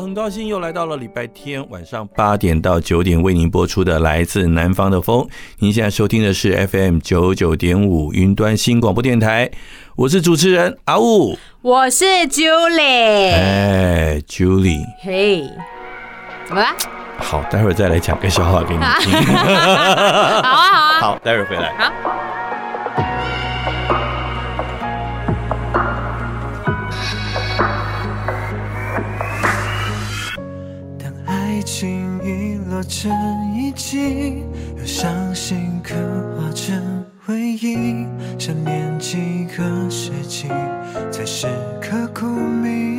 [0.00, 5.20] 好，很高兴又来到了礼拜天晚上八点到九点为您播出的《来自南方的风》。
[5.58, 9.50] 您现在收听的是 FM 九九点五云端新广播电台，
[9.96, 15.44] 我是主持人阿雾，我是 Julie，哎，Julie，嘿，
[16.46, 16.68] 怎么了？
[17.18, 19.12] 好，待会儿再来讲个笑话给你听。
[19.36, 21.74] 好啊，好啊， 好，待会儿回来。
[21.76, 22.39] 好。
[32.84, 33.10] 成
[33.54, 34.42] 遗迹，
[34.78, 35.94] 又伤心刻
[36.36, 38.06] 画成回忆。
[38.38, 40.48] 想念几个世纪，
[41.10, 41.46] 才是
[41.80, 42.89] 刻骨铭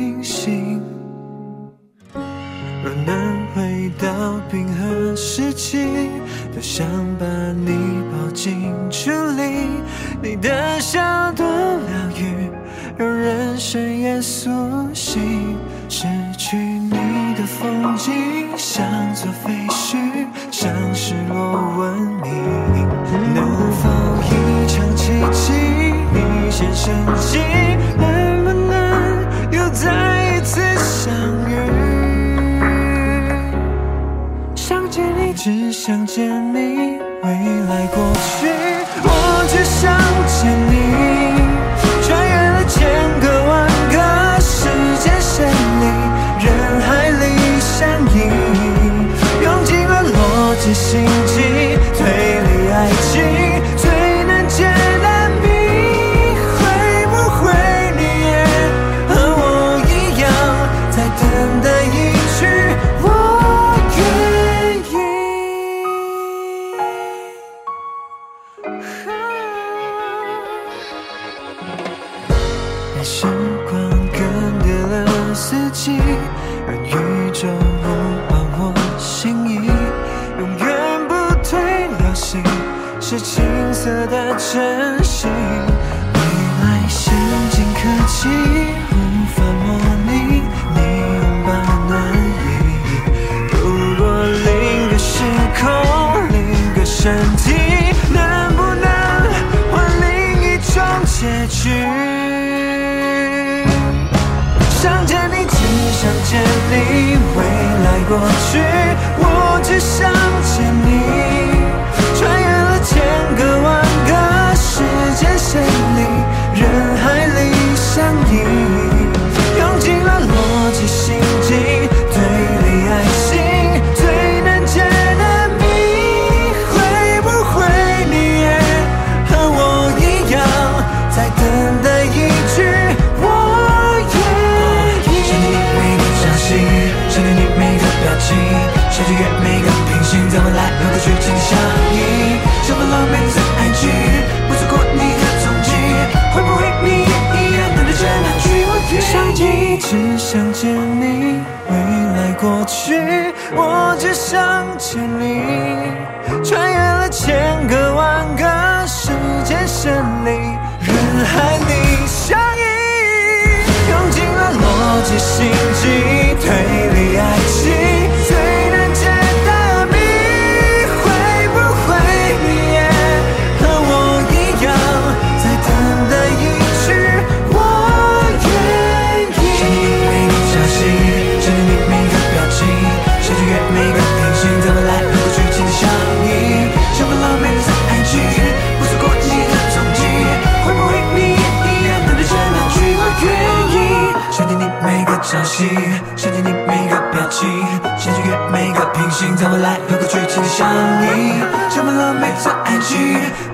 [198.72, 200.68] 个平行，在未来有个剧情相
[201.04, 201.32] 依，
[201.70, 202.98] 充满了每次爱情，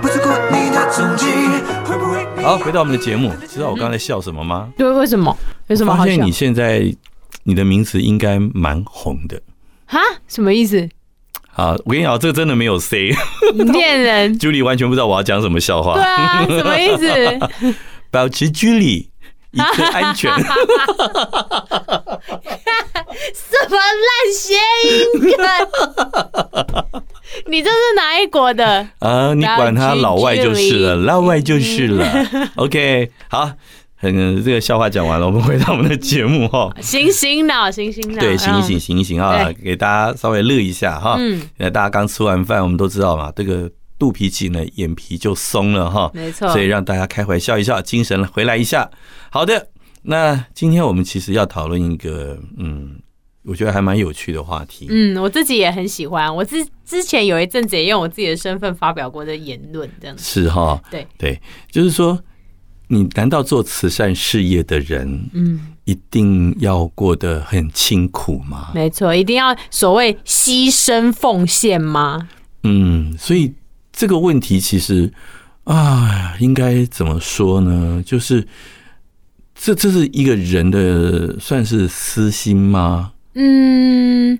[0.01, 1.27] 不错过你的踪迹，
[1.85, 2.27] 会不会？
[2.43, 4.69] 好，回到我们的节目，知道我刚才笑什么吗？
[4.77, 5.37] 对，为什么？
[5.69, 6.11] 为什么好笑？
[6.11, 6.95] 发现你现在
[7.45, 9.41] 你的名字应该蛮红的。
[9.87, 9.99] 哈？
[10.29, 10.89] 什么意思？
[11.55, 13.15] 啊，我跟你讲，这个真的没有 C，
[13.55, 14.37] 你骗人。
[14.39, 15.95] Julie 完全不知道我要讲什么笑话。
[15.95, 17.75] 对啊，什么意思？
[18.11, 19.11] 保持距离，
[19.53, 20.33] 一颗安全。
[23.35, 24.55] 什么烂谐
[24.85, 24.89] 音
[25.37, 25.45] 梗？
[27.47, 28.89] 你这是哪一国的？
[29.01, 32.07] 啊，你管他老外就是了，老外就是了。
[32.57, 33.51] OK，好，
[34.03, 36.73] 嗯，这个笑话讲完了，我们回到我们的节目哈。
[36.81, 41.17] 醒醒脑，醒醒脑，对，醒一醒，醒一醒啊，给大家稍微乐一下哈。
[41.19, 43.71] 嗯，大家刚吃完饭，我们都知道嘛，这个。
[43.99, 48.89] 肚皮紧了，眼皮就松了哈，没错，所以让大家开怀笑一笑，精神回来一下。
[49.31, 49.69] 好的，
[50.03, 53.01] 那今天我们其实要讨论一个，嗯，
[53.43, 54.87] 我觉得还蛮有趣的话题。
[54.89, 56.33] 嗯，我自己也很喜欢。
[56.33, 61.41] 我之之前有一阵子也用我自己的身份发表过的言论，这样子是哈，对对，
[61.73, 62.17] 就是说，
[62.87, 68.71] 你难道做慈善事业的人，嗯，一定要过得很清苦吗？
[68.75, 72.29] 没错，一定要所谓牺牲奉献吗？
[72.63, 73.53] 嗯，所以。
[73.99, 75.13] 这个问题其实
[75.65, 78.01] 啊，应该怎么说呢？
[78.07, 78.47] 就是
[79.57, 83.15] 这这是一个人的算是私心吗？
[83.35, 84.39] 嗯，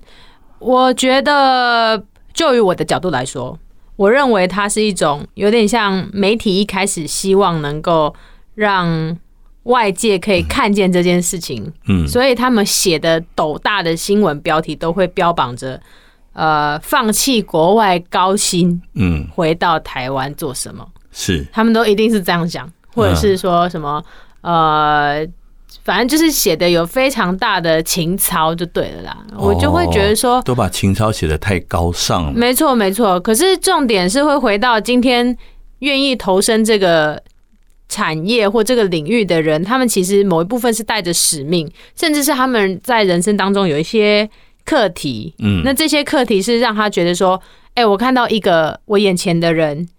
[0.59, 2.01] 我觉得
[2.33, 3.59] 就于我的角度来说，
[3.97, 8.15] 我认为它是一种有点像媒体一开始希望能够
[8.55, 9.17] 让
[9.63, 15.81] 外界可以看见这件事情，嗯，所以他们写的斗大的新闻标题都会标榜着。
[16.33, 20.87] 呃，放弃国外高薪，嗯，回到台湾做什么？
[21.11, 24.01] 是，他们都一定是这样讲，或者是说什么？
[24.41, 25.27] 呃，
[25.83, 29.17] 反正就是写的有非常大的情操就对了啦。
[29.35, 32.31] 我就会觉得说，都把情操写的太高尚了。
[32.31, 33.19] 没错，没错。
[33.19, 35.35] 可是重点是会回到今天
[35.79, 37.21] 愿意投身这个
[37.89, 44.29] 产业或这个领域的人，他们其实某一部分是带着使命，甚至是他们在人生当中有一些。
[44.69, 47.41] 课题，嗯，那这些课题是让他觉得说，
[47.73, 49.89] 哎，我看到一个我眼前的人，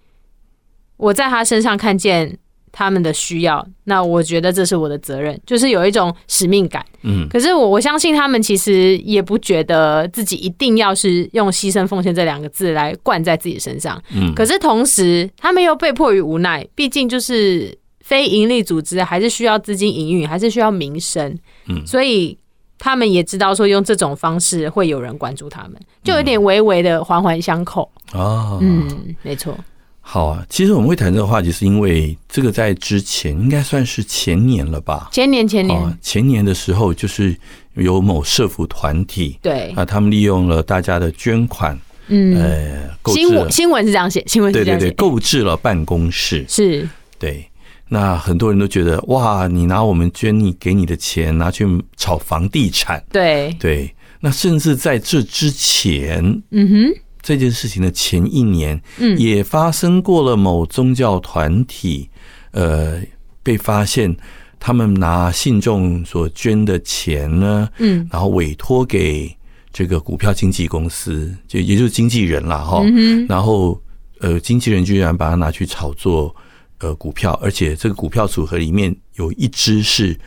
[0.96, 2.38] 我在他身上看见
[2.70, 7.26] 他们的需要，那我觉得这是我的责任，就是有一种使命感，嗯。
[7.28, 14.32] 可是我我相信他们其实也不觉得自己一定要是用牺牲奉献这两个字来灌在自己身上，嗯。
[14.36, 21.36] 可是同时，他们又被迫于无奈，毕竟就是非营利组织，还是需要资金营运，还是需要名声，
[21.66, 22.38] 嗯，所以。
[22.80, 28.58] 他们也知道说用这种方式会有人关注他们，就有点微微的环环相扣哦。
[28.60, 29.56] 嗯，没错。
[30.00, 35.08] 好啊，其实我们会谈这个话题，是因为这个在之前应该算是前年了吧？
[35.12, 37.36] 前年，前年，前年的时候，就是
[37.74, 41.78] 有某社福团体，对啊，他们利用了大家的捐款，
[42.08, 46.88] 嗯，呃，新闻新闻是这样写，新闻对对对，购置了办公室，是，
[47.18, 47.46] 对。
[47.92, 51.66] 那很多人都觉得哇，你拿我们捐你给你的钱拿去
[51.96, 53.52] 炒房地产，对。
[53.58, 53.92] 对。
[54.20, 56.22] 那甚至在这之前，
[56.52, 62.08] 嗯哼，这件事情的前一年，嗯，也发生过了某宗教团体，
[62.52, 63.00] 呃，
[63.42, 64.16] 被发现
[64.60, 69.34] 他们拿信众所捐的钱呢，嗯，然后委托给
[69.72, 72.84] 这个股票经纪公司，就也就是经纪人了哈，
[73.28, 73.80] 然后
[74.20, 76.32] 呃，经纪人居然把它拿去炒作。
[76.80, 80.18] 呃，股票，而且这个股票组合里面有一只是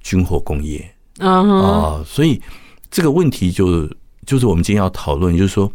[0.00, 0.78] 军火工业
[1.18, 2.40] 啊、呃，所以
[2.90, 3.88] 这个问题就
[4.26, 5.72] 就是我们今天要讨论，就是说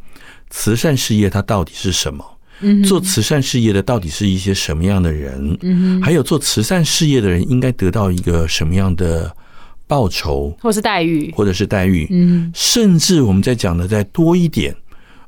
[0.50, 2.26] 慈善事业它到底是什么？
[2.60, 5.58] 嗯，做慈善事业的到底是一些什么样的人？
[5.62, 9.34] 嗯，还有做慈善事业的人应该得到一个什么样的
[9.86, 12.08] 报酬，或是待遇，或者是待遇？
[12.10, 14.76] 嗯，甚至我们在讲的再多一点。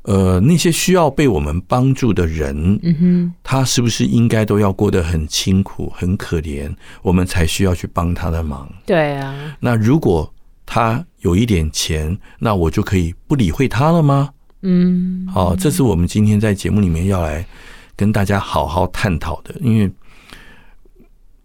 [0.02, 8.66] 呃，那些需要被我们帮助的人，嗯哼，他是不是应该都要过得很清苦、很可怜，我们才需要去帮他的忙？
[8.86, 9.56] 对啊。
[9.60, 10.32] 那如果
[10.64, 14.30] 他有一点钱，那我就可以不理会他了吗？
[14.62, 17.46] 嗯，好，这是我们今天在节目里面要来
[17.94, 19.90] 跟大家好好探讨的，因为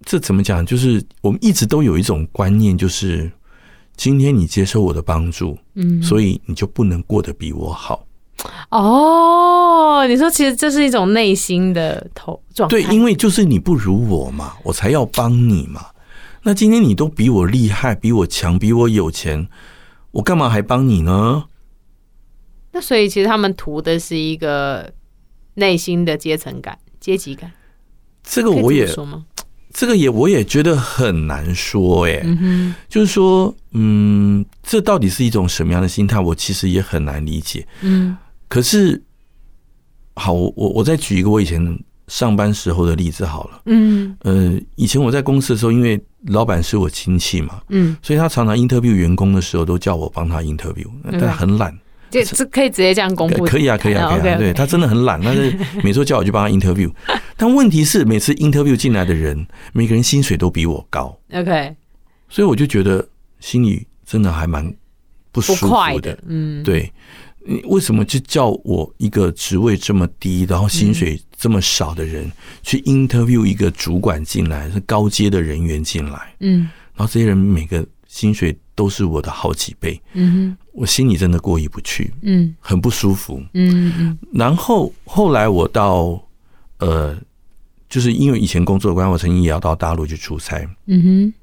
[0.05, 0.65] 这怎么讲？
[0.65, 3.29] 就是我们一直都有一种观念，就是
[3.97, 8.05] 今天你接受我的帮助，嗯，所以你就不能过得比我好。
[8.69, 12.77] 哦，你说其实这是一种内心的投状态。
[12.77, 15.87] 对，因为就是你不如我嘛，我才要帮你嘛。
[16.43, 19.47] 那今天你都比我厉害，比我强，比我有钱，
[20.11, 21.45] 我干嘛还帮你呢？
[22.71, 24.91] 那所以其实他们图的是一个
[25.55, 27.51] 内心的阶层感、阶级感。
[28.23, 29.25] 这个我也说吗？
[29.71, 36.17] 这个也我也觉得很难说，哎，嗯，就是说，嗯，这到底是一种什么样的心态？
[36.17, 37.67] 我其实也很难理解。
[37.81, 38.15] 嗯，
[38.47, 39.01] 可是，
[40.15, 43.61] 好，我我我再举一个我以前上班时候的例子好了。
[43.65, 51.77] 嗯呃，以前我在公司的时候，因为老板是我亲戚嘛，嗯，所以他常常 interview 员工的时候都叫我帮他 interview，但他很懒。
[52.11, 53.43] 这这可以直接这样公布？
[53.45, 54.37] 可以啊，可以啊，可以啊。
[54.37, 56.89] 对他真的很懒，但是 每次叫我去帮他 interview，
[57.35, 61.17] 但问题是每次 interview 进来的人，每个人薪水都比我高。
[61.33, 61.75] OK，
[62.29, 63.05] 所以我就觉得
[63.39, 64.71] 心里真的还蛮
[65.31, 65.67] 不舒服
[65.99, 66.13] 的。
[66.13, 66.89] 的嗯，对，
[67.34, 67.34] 你
[67.65, 72.31] 为什么就叫我一个职位这么低，然后薪水这么少的人
[72.63, 76.35] 去 interview 一个主管进来，是高阶的人员进来？
[76.39, 76.61] 嗯，
[76.95, 80.01] 然后这些人每个薪水都是我的好几倍。
[80.13, 83.41] 嗯哼，我心里真的过意不去，嗯很不舒服。
[83.53, 86.19] 嗯嗯然后后来我到
[86.79, 87.15] 呃，
[87.87, 90.67] 就是因为以前工作的关系，我曾经也要到大陆去出差。
[90.87, 91.33] 嗯哼，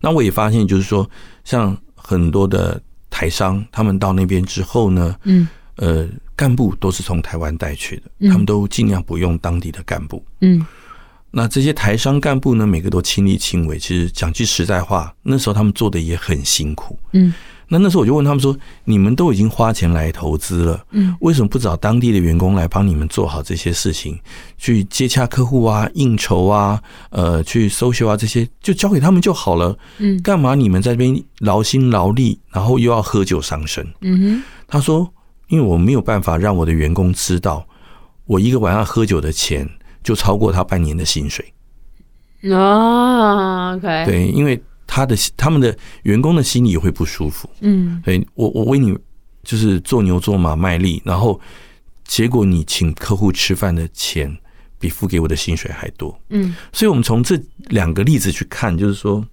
[0.00, 1.08] 那我也发现，就是说，
[1.44, 2.80] 像很多的
[3.12, 10.24] 台商，他们到那边之后呢，嗯呃，干部都是从台湾带去的，嗯他们都尽量不用当地的干部。
[10.40, 10.66] 嗯
[11.30, 13.78] 那这些台商干部呢，每个都亲力亲为。
[13.78, 16.98] 其实讲句实在话，那时候他们做的也很辛苦。
[17.12, 17.32] 嗯
[17.72, 24.18] 那那时候我就问他们说：“你们都已经花钱来投资了，嗯，为什么不找当地的员工来帮你们做好这些事情？
[24.58, 29.74] 去接洽客户啊、应酬啊、呃，去 social 啊这些，就交给他们就好了。
[29.96, 35.10] 嗯干嘛你们在这边劳心劳力，然后又要喝酒伤身？”嗯哼，他说
[35.48, 37.66] ：“因为我没有办法让我的员工知道，
[38.26, 39.66] 我一个晚上喝酒的钱
[40.04, 41.42] 就超过他半年的薪水。
[42.50, 44.62] 哦，OK，，对，因为
[44.94, 47.98] 他的他们的员工的心里也会不舒服。”嗯。
[48.04, 48.94] 对我，我为你
[49.42, 51.40] 就是做牛做马卖力，然后
[52.04, 54.36] 结果你请客户吃饭的钱
[54.78, 56.54] 比付给我的薪水还多，嗯。
[56.74, 59.26] 所以我们从这两个例子去看，就是说，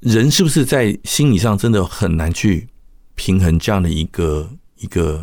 [0.00, 2.66] 人是不是在心理上真的很难去
[3.16, 5.22] 平衡这样的一个一个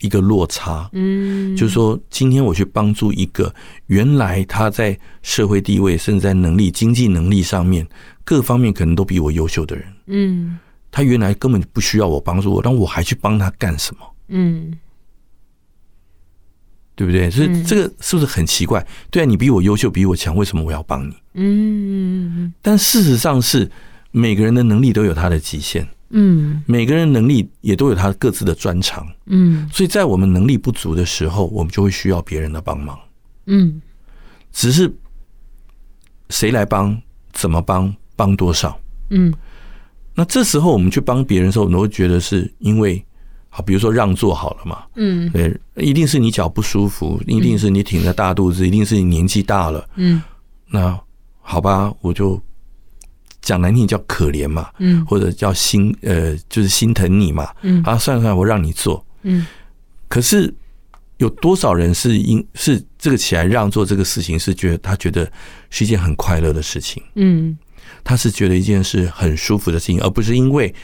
[0.00, 0.88] 一个落差？
[0.92, 3.52] 嗯，就是说，今天我去帮助一个
[3.86, 7.86] 原来他在社会地位，甚至在能力、经济能力上面
[8.24, 9.86] 各方面可能都比我优秀的人。
[10.06, 10.58] 嗯
[10.90, 14.00] 他原来根本不需要我帮助我，但我还去帮他干什么？
[14.28, 14.78] 嗯
[16.96, 17.30] 对不对？
[17.30, 18.84] 所以嗯这个是不是很奇怪？
[19.10, 21.14] 对啊，你比我优秀，比我强，为什么我要帮你？
[21.34, 23.70] 嗯但事实上是
[24.10, 26.62] 每个人的能力都有他的极限，嗯。
[26.66, 29.68] 每个人能力也都有他各自的专长，嗯。
[29.72, 32.98] 所以在我们能力不足的时候，我们就会需要别人的帮忙。
[33.46, 33.80] 嗯。
[34.52, 34.92] 只是
[36.30, 37.00] 谁来帮，
[37.32, 38.78] 怎么帮，帮多少？
[39.10, 39.32] 嗯。
[40.14, 43.04] 那这时候我们去帮别人的时候，我们会觉得是因为，
[43.50, 45.30] 好，比如说让座好了嘛，嗯。
[45.30, 49.88] 对，一定是你脚不舒服，一定是你挺着大肚子，一定是你年纪大了。
[49.96, 50.22] 嗯。
[50.66, 50.98] 那
[51.40, 52.40] 好吧，我就
[53.48, 57.48] 讲难听叫可怜嘛，嗯或者叫心呃，就是心疼你嘛。
[57.62, 59.02] 嗯啊，算了算了，我让你做。
[59.22, 59.46] 嗯
[60.06, 60.52] 可是
[61.16, 65.32] 有多少人是因是这个起来让座这个事情，是觉得他觉得
[65.70, 67.56] 是一件很快乐的事情，嗯
[68.04, 70.74] 他是觉得一件是很舒服的事情，而不是因为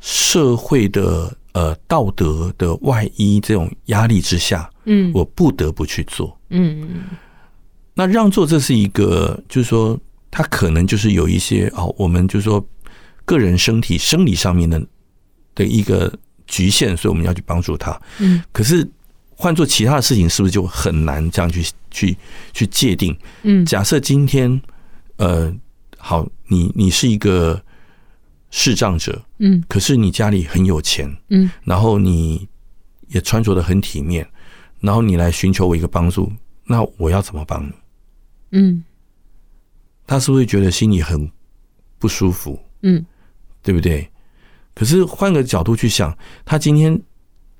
[0.00, 6.36] 社会的呃道德的外衣这种压力之下，嗯我不得不去做。
[6.48, 7.04] 嗯
[7.94, 9.98] 那让座这是一个，就是说，
[10.30, 12.64] 他可能就是有一些哦，我们就是说
[13.24, 14.80] 个人身体生理上面的
[15.54, 16.12] 的一个
[16.46, 18.00] 局限，所以我们要去帮助他。
[18.18, 18.88] 嗯可是
[19.34, 22.16] 换做其他的事情，是不是就很难这样去去
[22.52, 23.16] 去界定？
[23.42, 24.60] 嗯假设今天，
[25.16, 25.52] 呃，
[25.96, 27.60] 好，你你是一个
[28.50, 32.46] 视障者，嗯可是你家里很有钱，嗯然后你
[33.08, 34.28] 也穿着的很体面，
[34.80, 36.30] 然后你来寻求我一个帮助，
[36.64, 37.72] 那我要怎么帮你？
[38.52, 38.84] 嗯
[40.10, 41.30] 他是不是觉得心里很
[41.96, 42.58] 不舒服？
[42.82, 43.06] 嗯
[43.62, 44.10] 对不对？
[44.74, 46.12] 可是换个角度去想，
[46.44, 47.00] 他今天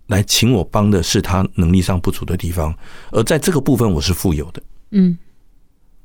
[0.08, 2.74] 来请我帮的是他能力上不足的地方，
[3.12, 5.16] 而在这个部分我是富有的，嗯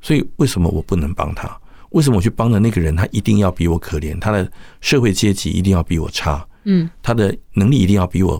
[0.01, 1.59] 所以为什么我不能帮他？
[1.89, 4.19] 为什么我去帮的那个人，他一定要比我可怜？
[4.19, 6.47] 他的社会阶级一定要比我差？
[6.65, 8.37] 嗯他的能力一定要比我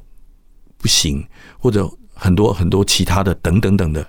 [0.78, 1.26] 不行，
[1.58, 4.08] 或者很多很多其他的等等等的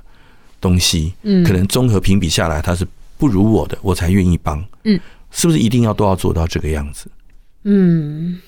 [0.60, 2.86] 东西，嗯可能综合评比下来，他是
[3.18, 4.64] 不如我的，我才愿意帮。
[4.84, 4.98] 嗯，
[5.30, 7.10] 是不是一定要都要做到这个样子？
[7.64, 8.40] 嗯，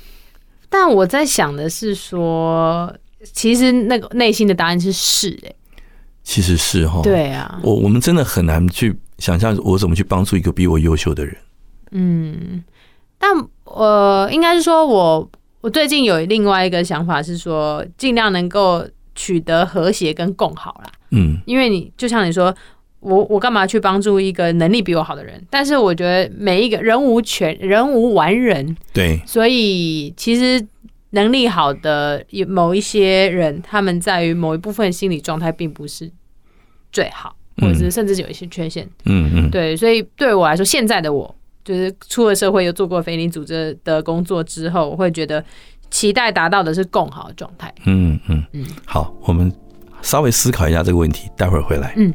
[0.69, 2.95] 但我在想的是说，
[3.33, 5.53] 其实那个内心的答案是是哎、
[6.23, 11.37] 其实是哈，，对啊，我我们真的很难去想象我怎么去帮助一个比我优秀的人。
[11.91, 12.63] 嗯，
[13.19, 13.31] 但
[13.65, 15.31] 呃，应该是说我
[15.63, 20.93] 我最近有另外一个想法是说，尽量能够取得和谐跟共好啦。
[21.11, 22.55] 嗯因为你就像你说，
[23.01, 25.41] 我我干嘛去帮助一个能力比我好的人？
[25.49, 30.67] 但是我觉得每一个人无全人无完人，对，所以其实
[31.11, 36.11] 能力好的有某一些人，他们在于某一部分心理状态并不是
[36.91, 38.85] 最好，或者是甚至是有一些缺陷。
[39.05, 41.33] 嗯嗯，对，所以对我来说，现在的我
[41.65, 45.43] 就是出了社会，又做过非营利组织的工作之后，我会觉得
[45.89, 47.73] 期待达到的是更好的状态。
[47.87, 49.53] 嗯嗯嗯，好，我们
[50.03, 51.95] 稍微思考一下这个问题，待会儿回来。
[51.97, 52.13] 嗯。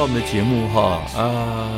[0.00, 1.68] 我们的节目哈啊，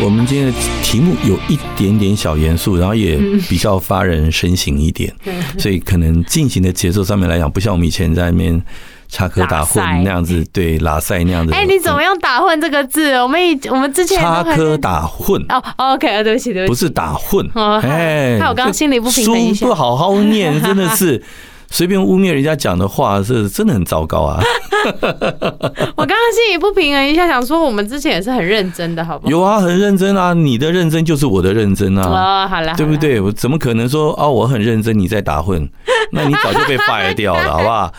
[0.00, 5.12] 我们今天的题目有一点点小严肃，然后也比较发人深省一点，
[5.58, 8.62] 所以可能进行的节奏上面来讲，不像我们以前在那边
[9.08, 11.52] 插科打诨那样子，对拉塞那样子。
[11.52, 13.12] 哎，你怎么用打混这个字？
[13.14, 15.62] 我们以我们之前插科打诨哦
[15.94, 17.46] ，OK，对不起，对不起，不是打混。
[17.54, 21.22] 哎，看我刚刚心里不平衡一下，书不好好念，真的是。
[21.70, 24.40] 随便污蔑人家讲的话，是真的很糟糕啊！
[25.96, 29.30] 我刚刚心里不平衡一下，想说我们之前也是很认真的，好不好？
[29.30, 30.34] 有啊，很认真啊！
[30.34, 32.02] 你的认真就是我的认真啊！
[32.06, 33.20] 哦，好了，对不对？
[33.20, 34.28] 我怎么可能说啊？
[34.28, 35.68] 我很认真，你在打混，
[36.12, 37.92] 那你早就被 fire 掉了，好不好？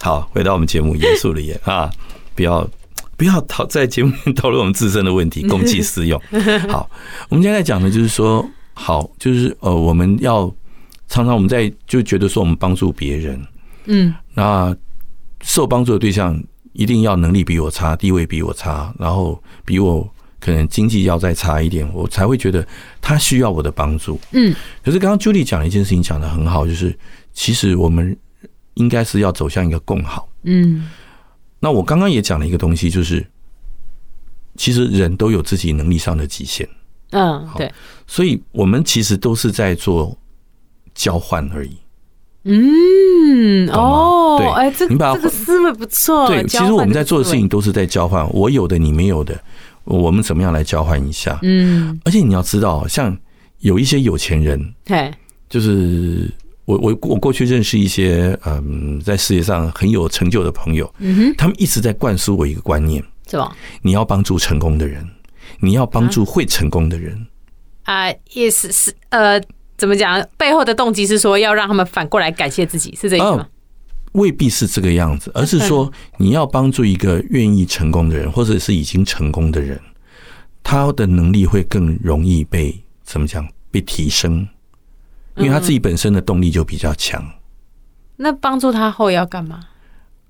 [0.00, 1.90] 好，回到我们节目，严肃的严啊！
[2.34, 2.68] 不要
[3.16, 6.20] 不要讨在节目里讨论我们自身的问题，公器私用。
[6.68, 6.88] 好，
[7.28, 10.52] 我们现在讲的就是说，好，就是呃，我们要。
[11.06, 13.40] 常常我们在就觉得说我们帮助别人，
[13.84, 14.74] 嗯，那
[15.44, 20.08] 受帮助的对象一定要能力比我差，地位比我差，然后比我
[20.40, 22.66] 可能经济要再差一点，我才会觉得
[23.00, 24.18] 他需要我的帮助。
[24.32, 24.52] 嗯，
[24.82, 26.98] 可是刚刚 Julie 讲了一件事情，讲的很好，就是
[27.32, 28.16] 其实我们
[28.74, 30.28] 应该是要走向一个共好。
[30.42, 30.88] 嗯，
[31.60, 33.24] 那我刚刚也讲了一个东西，就是
[34.56, 36.68] 其实人都有自己能力上的极限，
[37.10, 37.72] 嗯，对，
[38.06, 40.18] 所以我们其实都是在做
[40.94, 41.76] 交换而已。
[42.44, 46.28] 嗯，哦，对哎，这你把它这个思维不错。
[46.28, 49.38] 对，其实我们在做的事情，都是在交换，我有的你没有的，
[49.84, 51.38] 我们怎么样来交换一下？
[51.42, 53.16] 嗯，而且你要知道，像
[53.60, 55.10] 有一些有钱人，对，
[55.48, 56.30] 就是
[56.66, 63.56] 我我我过去认识一些嗯，在事业上很有成就的朋友，嗯哼，他们一直在灌输我一个观念：是吧？
[63.80, 65.06] 你要帮助成功的人，
[65.60, 67.26] 你要帮助会成功的人。
[67.84, 69.40] 啊，意思是呃，
[69.76, 70.24] 怎么讲？
[70.36, 73.46] 背后的动机是说要让他们反过来感谢自己，是这意思吗哦？
[74.12, 79.80] 未必是这个样子，而是说你要帮助一个愿意成功的人，或者是已经成功的人，
[80.62, 84.46] 他的能力会更容易被怎么讲被提升，
[85.36, 87.24] 因为他自己本身的动力就比较强。
[88.16, 89.60] 那帮助他后要干嘛？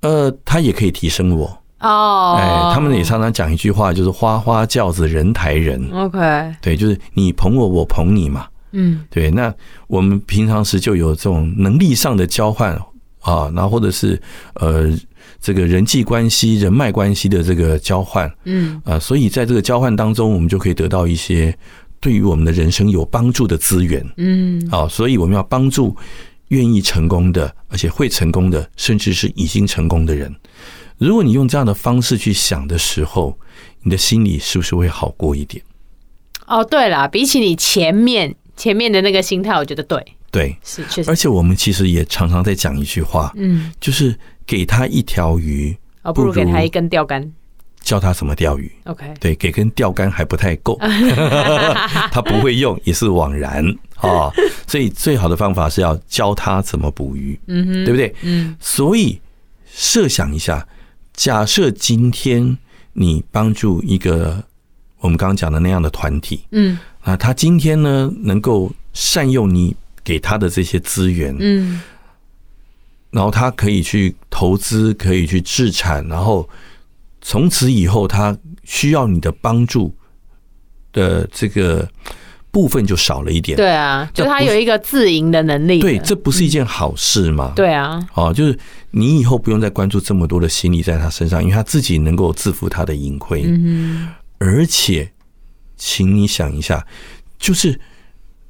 [0.00, 1.62] 呃，他也可以提升我。
[1.80, 8.46] 哦，哎，他们也常常讲一句话，就是“花花轿子人抬人 OK，” 对，就是你捧我，我捧你嘛。
[8.74, 9.54] 嗯对，那
[9.86, 12.74] 我们平常时就有这种能力上的交换
[13.20, 14.20] 啊，然后或者是
[14.54, 14.92] 呃
[15.40, 21.56] 这个人际关系、人脉关系的这个交换嗯啊，所以在这个交换当中，我们就可以得到一些
[22.00, 24.04] 对于我们的人生有帮助的资源。
[24.16, 25.96] 嗯啊，所以我们要帮助
[26.48, 30.34] 愿意成功的，而且会成功的，甚至是已经成功的人。
[30.98, 33.38] 如果你用这样的方式去想的时候，
[33.82, 35.62] 你的心里是不是会好过一点？
[36.46, 47.32] 哦，对了，比起你前面前面的那个心态，我觉得对，对，是确实，而且我们其实也常常在讲一句话，嗯，就是给他一条鱼，哦，不如给他一根钓竿。
[47.82, 48.72] 教他怎么钓鱼。
[48.84, 50.78] OK，对，给根钓竿还不太够，
[52.10, 53.62] 他不会用也是枉然。
[53.96, 54.32] 啊。
[54.66, 58.14] 所以最好的方法是要教他怎么捕鱼，嗯哼，对不对？
[58.22, 58.56] 嗯。
[58.58, 59.20] 所以
[59.66, 60.66] 设想一下，
[61.12, 62.56] 假设今天
[62.94, 64.42] 你帮助一个
[65.00, 71.80] 我们刚刚讲的那样的团体嗯啊，他今天呢能够善用你给他的这些资源，嗯
[73.10, 76.48] 然后他可以去投资，可以去置产，然后
[77.20, 79.94] 从此以后他需要你的帮助
[80.92, 81.88] 的这个
[82.50, 83.56] 部分就少了一点。
[83.56, 85.78] 对啊，就他有一个自营的能力。
[85.78, 87.52] 对，这不是一件好事吗？
[87.54, 88.58] 对啊，哦，就是
[88.90, 93.44] 你以后不用再关注这么多的心力在他身上，因为他自己能够自负他的盈亏。
[93.46, 95.10] 嗯而且，
[95.76, 96.86] 请你想一下，
[97.38, 97.78] 就是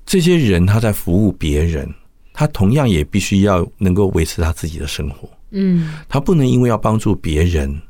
[0.04, 1.88] 这些人他在服务别人，
[2.32, 5.28] 他同样也必须要能够维持他自己的生活。
[5.50, 7.80] 嗯他不能因为要帮助别人，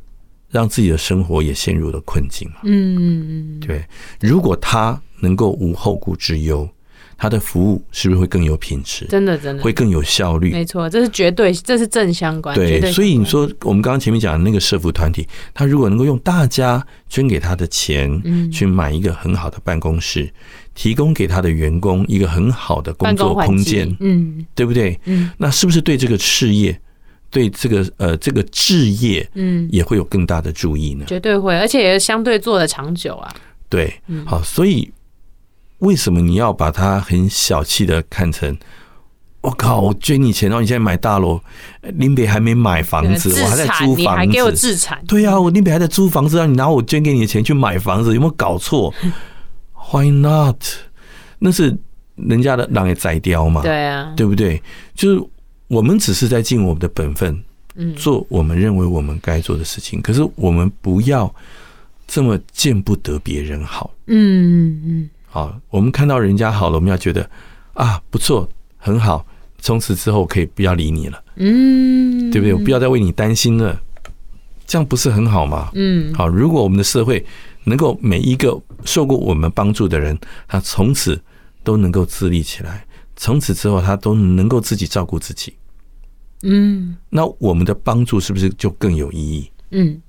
[0.51, 2.57] 让自己的生活也陷入了困境嘛？
[2.65, 3.85] 嗯嗯，对，
[4.21, 6.69] 如果他能够无后顾之忧，
[7.17, 9.07] 他的服务是不是会更有品质？
[9.07, 10.53] 真的真的会更有效率？
[10.53, 12.55] 没错，这是绝对，这是正相关。
[12.55, 20.31] 绝对，对所以你说我们刚刚前面讲的那个社服团体，他如果能够用大家捐给他的钱，嗯去买一个很好的办公室，
[20.75, 24.99] 提供给他的员工一个很好的工作空间，嗯对不对？
[25.05, 26.79] 嗯那是不是对这个事业，
[27.31, 31.05] 对这个呃这个置业嗯，也会有更大的注意呢？
[31.07, 33.33] 绝对会，而且也相对做的长久啊。
[33.69, 34.89] 对嗯，好，所以
[35.85, 38.57] 为什么你要把它很小气的看成？
[39.41, 39.79] 我靠！
[39.79, 41.39] 我捐你钱，然后你现在买大楼，
[41.83, 44.57] 林北还没买房子，我还在租房你还给我子。
[44.57, 48.93] 自产，对呀、啊，我林北还在租房子，让你拿我捐给你的钱去买房子，有没有搞错？
[49.93, 50.57] Why not？
[51.39, 51.77] 那是
[52.17, 54.63] 人家的狼也宰掉嘛，对啊，对不对？
[54.95, 55.23] 就是
[55.69, 57.39] 我们只是在尽我们的本分，
[57.75, 60.01] 嗯做我们认为我们该做的事情。
[60.01, 61.31] 可是我们不要
[62.07, 63.91] 这么见不得别人好。
[64.07, 67.29] 嗯嗯好，我们看到人家好了，我们要觉得
[67.73, 69.27] 啊不错，很好，
[69.59, 72.55] 从此之后可以不要理你了，嗯，对不对？
[72.55, 73.77] 我不要再为你担心了，
[74.65, 75.73] 这样不是很好吗？
[75.75, 77.27] 嗯好，如果我们的社会
[77.65, 80.17] 能够每一个受过我们帮助的人，
[80.47, 81.21] 他从此
[81.65, 85.53] 都能够自立起来，从此之后他都能够自己照顾自己，
[86.43, 90.01] 嗯那我们的帮助是不是就更有意义、嗯，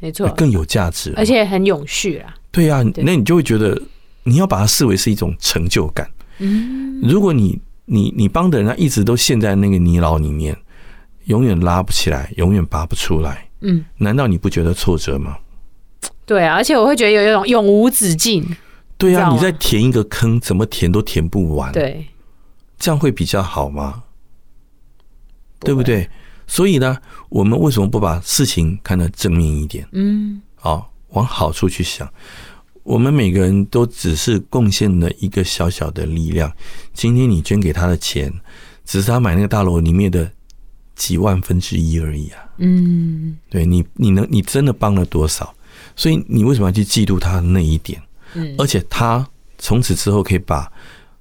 [0.00, 1.12] 没错，更有价值？
[1.14, 2.34] 而且很永续啦。
[2.50, 3.78] 对呀、对那你就会觉得
[4.26, 6.06] 你要把它视为是一种成就感。
[6.38, 10.54] 嗯如果你你你帮的人他一直都陷在那个泥牢里面，
[11.24, 15.36] 永远拉不起来，永远拔不出来，嗯，难道你不觉得挫折吗？
[16.26, 18.44] 对啊，而且我会觉得有一种永无止境。
[18.98, 22.06] 对啊，你在填一个坑，怎么填都填不完，，对，
[22.78, 24.02] 这样会比较好吗？
[25.60, 26.08] 对不对？
[26.46, 29.86] 所以呢，我们为什么不把事情看得正面一点？
[29.92, 32.08] 嗯啊，往好处去想。
[32.86, 36.50] 我们每个人都只是贡献了一个小小的力量。
[36.94, 38.32] 今天你捐给他的钱，
[38.84, 40.30] 只是他买那个大楼里面的
[40.94, 42.38] 几万分之一而已啊。
[42.58, 45.52] 嗯，对你，你能，你真的帮了多少？
[45.96, 48.00] 所以你为什么要去嫉妒他的那一点？
[48.34, 50.70] 嗯，而且他从此之后可以把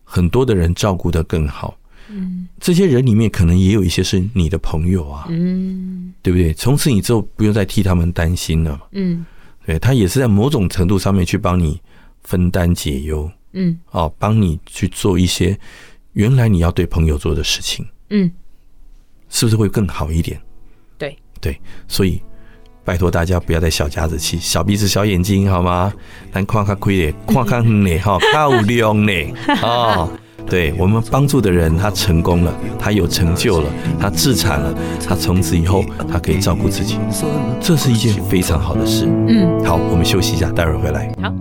[0.04, 1.76] 很多的人照顾得更好。
[2.10, 5.26] 嗯，这些人里面可能也有一些是你的朋友啊。
[5.30, 6.54] 嗯，对不对？
[6.54, 8.80] 从此你之后不用再替他们担心了。
[8.92, 9.26] 嗯，
[9.66, 11.82] 对，他也是在某种程度上面去帮你
[12.24, 13.30] 分担解忧。
[13.54, 15.58] 嗯，哦，帮你去做一些
[16.14, 17.86] 原来你要对朋友做的事情。
[18.10, 18.32] 嗯，
[19.30, 20.40] 是不是会更好一点？
[20.98, 22.22] 对对，所以
[22.84, 25.92] 拜托大家不要再小家子气、小鼻子、小眼睛，好吗？
[26.32, 29.14] 咱看看亏的，看看远的，哈，靠亮的
[29.64, 30.12] 哦。
[30.48, 34.74] 对，我们帮助的人，他成功了，他有成就了，他自产了，
[35.08, 36.98] 他从此以后他可以照顾自己，
[37.60, 39.08] 这是一件非常好的事。
[39.28, 41.12] 嗯，好，我们休息一下，待会儿回来。
[41.22, 41.34] 好。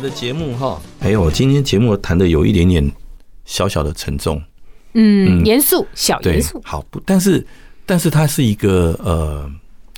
[0.00, 2.90] 们的节目哈，哎呦，今天节目谈的有一点点
[3.44, 4.42] 小小的沉重，
[4.94, 7.46] 嗯，严肃小严肃，好不，但是
[7.84, 9.48] 但是它是一个呃，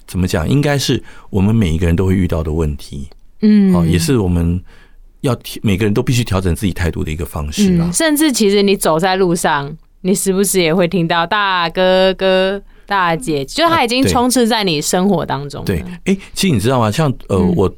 [0.08, 0.48] 怎么讲？
[0.48, 3.08] 应该是我们每一个人都会遇到的问题，
[3.42, 4.60] 嗯，哦，也是我们
[5.20, 7.88] 要每个人都必须调整自己态度的一个方式啊。
[7.92, 15.64] 甚至其实你走在路上，你时不时也会听到大哥哥、大姐，就他已经充斥在你生活当中。
[15.64, 16.90] 对，哎，其实你知道吗？
[16.90, 17.72] 像呃，我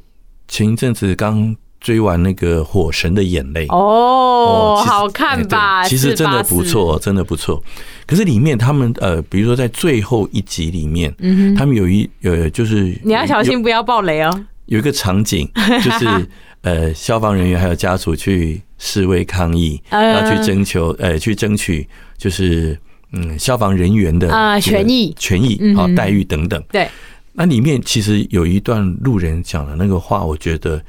[0.47, 1.55] 前一阵子刚。
[1.85, 5.87] 追完那个《火神的眼泪》哦，好看吧？
[5.87, 7.61] 其实真的不错，真的不错。
[8.07, 14.45] 可是里面他们呃，比如说在最后一集里面，嗯，他们有一呃，就是你要小心不要爆雷哦。
[14.65, 15.47] 有一个场景
[15.83, 16.27] 就是
[16.63, 22.75] 呃，消防人员还有家属去示威抗议，要去征求呃，去争取就是
[23.11, 26.59] 嗯，消防人员的啊权益、权益啊待遇等等。
[26.71, 26.89] 对，
[27.33, 30.81] 那里面其实有一段路人讲的那个话，我觉得。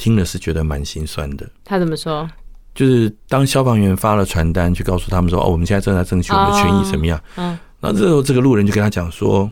[0.00, 1.46] 听了是觉得蛮心酸的。
[1.62, 2.26] 他怎么说？
[2.74, 9.50] 就是当消防员发了传单去告诉他们说：“哦，我们现在正在争取我们的权益，怎么样？”嗯，那这时候这个路人就跟他讲说：“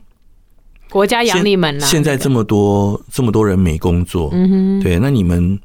[0.88, 1.84] 国家养你们了。
[1.84, 5.58] 现在这么多这么多人没工作，嗯哼，对，那你们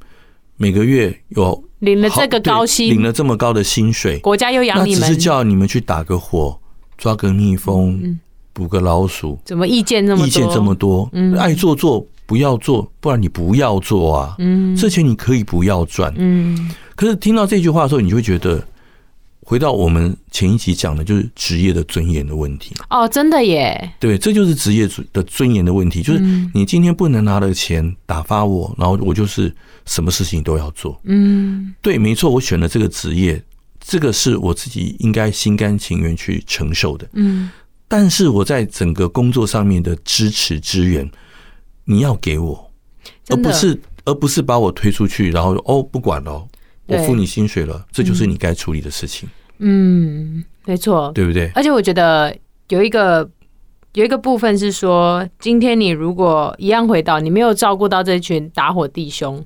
[0.57, 6.59] 每个月有领了这个高薪，领了这么高的薪水，国家又养你们，只是叫你们去打个火、
[6.97, 8.19] 抓个蜜蜂、
[8.51, 10.27] 捕个老鼠，怎么意见那么多？
[10.27, 14.35] 意见这么多，嗯，爱做做，不要做，不然你不要做啊。
[14.39, 16.13] 嗯，这钱你可以不要赚。
[16.17, 18.65] 嗯，可是听到这句话的时候，你就会觉得。
[19.45, 22.73] 回到我们前一集讲的，就是职业的尊严的问题。
[22.89, 23.93] 哦，真的耶！
[23.99, 26.01] 对，这就是职业的尊严的问题。
[26.01, 26.19] 就是
[26.53, 29.53] 你今天不能拿了钱打发我，然后我就是
[29.85, 30.97] 什么事情都要做。
[31.03, 33.43] 嗯，对，没错，我选了这个职业，
[33.81, 37.05] 这个是我自己应该心甘情愿去承受的。
[37.11, 37.51] 嗯，
[37.89, 41.11] 但是我在整个工作上面的支持支援，
[41.85, 42.71] 你要给我，
[43.29, 46.47] 而不是而不是把我推出去，然后哦不管了。
[46.85, 49.27] 我付你薪水了，这就是你该处理的事情。
[49.59, 51.49] 嗯，没错，对不对？
[51.55, 52.35] 而且我觉得
[52.67, 53.27] 有一个
[53.93, 59.43] 有一个部分是说，今天你如果一样回到，你没有照顾到这群打火弟兄，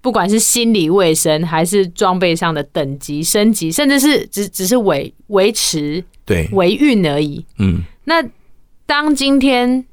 [0.00, 7.46] 不管是心理卫生还是装备上的等级升级，甚至是只只是维维持对维运而已。
[7.58, 8.20] 嗯，那
[8.84, 9.86] 当今天。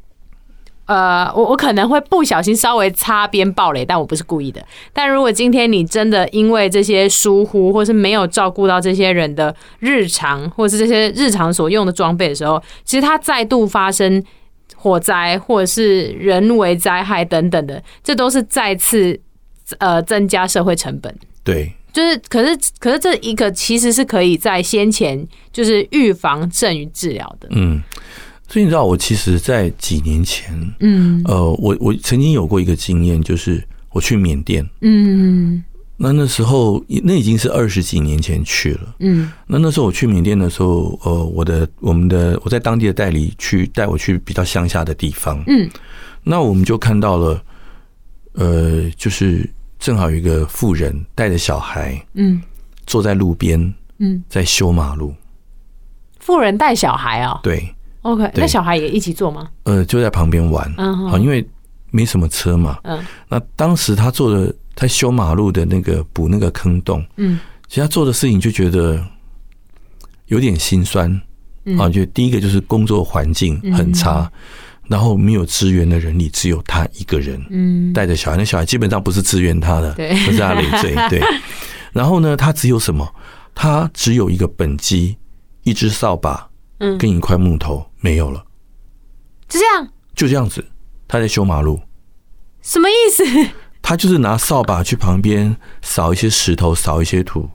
[0.85, 4.63] 呃，我我可能会不小心稍微擦边暴雷，但我不是故意的。
[4.93, 14.23] 但如果今天你真的因为这些疏忽，或是没有照顾到这些人的日常，或是这些日常所用的装备的时候，其实它再度发生
[14.75, 19.19] 火灾或者是人为灾害等等的，这都是再次
[19.79, 21.15] 呃增加社会成本。
[21.43, 27.47] 对，就是可是可是这一个其实是可以在先前就是预防胜于治疗的。
[27.51, 27.81] 嗯。
[28.47, 35.63] 所以你知道，我其实，在几年前，嗯，呃，我我曾经有过一个经验，就是我去缅甸，嗯，
[35.97, 45.69] 那那时候那已经是二十几年前去了，嗯，那那时候我去缅甸的时候，呃，我的我们的我在当地的代理去带我去比较乡下的地方，嗯，
[46.23, 47.41] 那我们就看到了，
[48.33, 52.39] 呃，就是正好有一个妇人带着小孩，嗯，
[52.85, 55.13] 坐在路边，嗯，在修马路，
[56.19, 57.74] 妇人带小孩啊，对。
[58.05, 59.49] OK，那小孩也一起坐吗？
[59.63, 60.71] 呃，就在旁边玩。
[60.77, 61.43] 嗯，好，因为
[61.89, 62.77] 没什么车嘛。
[62.83, 67.03] 嗯，那当时他做的，他修马路的那个补那个坑洞。
[67.15, 69.03] 嗯，其实他做的事情就觉得
[70.27, 71.19] 有点心酸。
[71.63, 74.31] 嗯，啊，就第一个就是工作环境很差，
[74.87, 77.43] 然后没有支援的人力，只有他一个人。
[77.49, 80.93] 嗯，带着小孩，那小孩基本上不是支援他的，对，不是他累赘。
[81.09, 81.19] 对。
[81.91, 83.11] 然后呢，他只有什么？
[83.55, 85.17] 他只有一个本机，
[85.63, 86.47] 一只扫把。
[86.79, 88.45] 嗯，跟一块木头没有了，
[89.49, 90.63] 就这样，就这样子，
[91.07, 91.81] 他在修马路，
[92.61, 93.23] 什么意思？
[93.81, 97.49] 他就是拿扫把去旁边扫一些石头，扫一些土，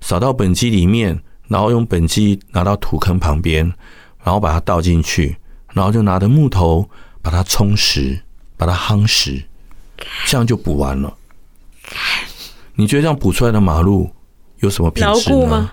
[0.00, 3.66] 扫到本机里面，然后用本机拿到土坑旁边，
[4.24, 5.36] 然后把它倒进去，
[5.74, 6.88] 然后就拿着木头
[7.20, 8.18] 把它充实，
[8.56, 9.42] 把它夯实，
[10.24, 11.14] 这样就补完了。
[12.72, 14.10] 你觉得这样补出来的马路
[14.60, 15.70] 有什么品质呢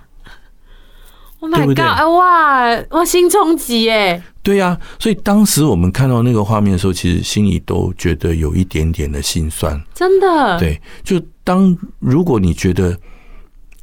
[1.40, 1.78] ？Oh my god！
[1.78, 4.22] 哇哇，心冲击哎！
[4.42, 9.82] 对呀，所以当时我们看到那个画面的时候，其实心里都觉得有一点点的心酸。
[9.94, 12.98] 真的，对，就当如果你觉得，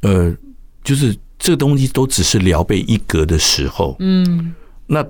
[0.01, 0.35] 呃，
[0.83, 4.53] 就是这个东西都只是聊备一格的时候，嗯，
[4.87, 5.05] 那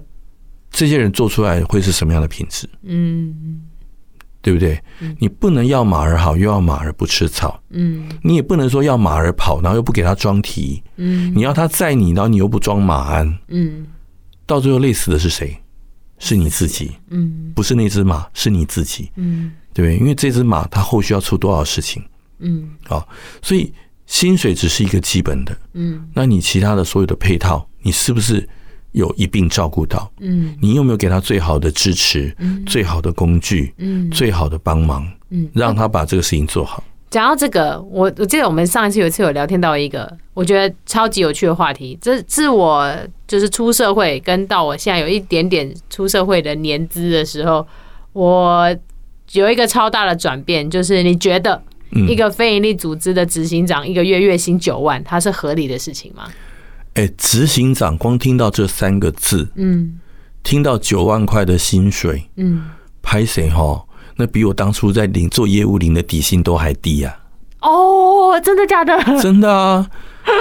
[0.70, 2.68] 这些人做出来会是什么样的品质？
[2.84, 3.62] 嗯。
[4.46, 4.80] 对不对？
[5.18, 7.60] 你不能要马儿好，又要马儿不吃草。
[7.72, 10.80] 嗯，你也不能说要马儿跑，然后又不给他装蹄。
[10.98, 13.40] 嗯，你要他载你，然后你又不装马鞍。
[13.48, 13.88] 嗯，
[14.46, 15.58] 到最后累死的是谁？
[16.20, 16.92] 是你自己。
[17.10, 19.10] 嗯，不是那只马，是你自己。
[19.16, 19.98] 嗯，对不对？
[19.98, 22.04] 因为这只马它后续要出多少事情？
[22.38, 23.10] 嗯，好，
[23.42, 23.74] 所以
[24.06, 25.58] 薪水只是一个基本的。
[25.74, 28.48] 嗯，那你其他的所有的配套，你是不是？
[28.96, 36.82] 有一并照顾到，嗯，你有没有给他最好的支持，嗯，最好的工具，嗯，最好的帮忙，嗯，让他把这个事情做好。
[37.10, 42.90] 讲到这个，我我记得我们上一次有一次有聊天到一个我觉得超级有趣的话题，这是我
[43.28, 47.68] 就是出社会跟到我现在有一点点出社会的年资的时候，
[48.14, 48.74] 我
[49.34, 51.62] 有一个超大的转变，就是你觉得
[52.08, 56.30] 一个非营利组织的执行长一个月月薪九万，它是合理的事情吗？
[56.96, 60.00] 哎，执行长光听到这三个字，嗯，
[60.44, 62.64] 听到九万块的薪水，嗯，
[63.02, 63.86] 拍谁哈？
[64.18, 67.18] 那比我当初在领做业务领的底薪都还低呀！
[67.62, 68.98] 哦，真的假的？
[69.22, 69.90] 真的啊！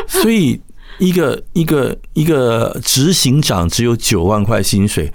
[0.07, 0.61] 所以
[0.99, 5.13] 一个一个一个执行长只有九万块薪水，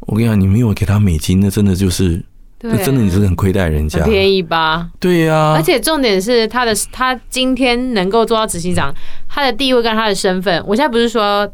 [0.00, 2.24] 我跟你讲，你没有给他美金，那真的就是。
[2.66, 4.88] 那真的你是很亏待人家，很便宜吧？
[4.98, 8.94] 对呀、啊，而且重点是他的，他今天能够做到执行长，
[9.28, 11.46] 他的地位跟他的身份，我现在不是说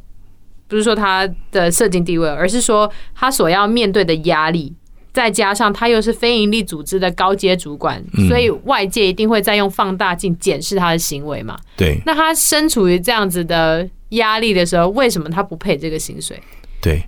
[0.68, 4.72] 不是说他的社经地位，而是说他所要面对的压力
[5.12, 11.58] 再加上他又是非营利组织的高阶主管，嗯所以外界一定会再用放大镜检视他的行为嘛。
[11.76, 16.40] 对那他身处于这样子的压力的时候，为什么他不配这个薪水？
[16.80, 17.04] 对，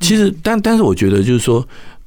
[0.00, 1.64] 其实但但是我觉得就是说，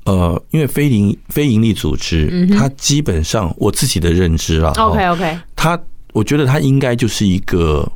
[0.09, 5.79] 呃，因为非营非营利组织，它基本上我自己的认知啦 OK 哦 OK，它
[6.13, 7.87] 我觉得它应该就是一个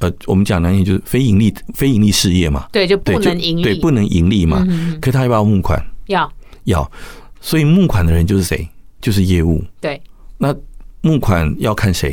[0.00, 4.64] 呃，我们讲难听就是非盈利非盈利事业嘛，对，就不能盈利，对，不能盈利嘛。
[4.68, 5.80] 嗯可是他要不要募款？
[6.06, 6.28] 要
[6.64, 6.90] 要，
[7.40, 8.68] 所以募款的人就是谁？
[9.00, 9.62] 就是业务。
[9.80, 10.02] 对
[10.38, 10.52] 那
[11.00, 12.10] 募款要看谁？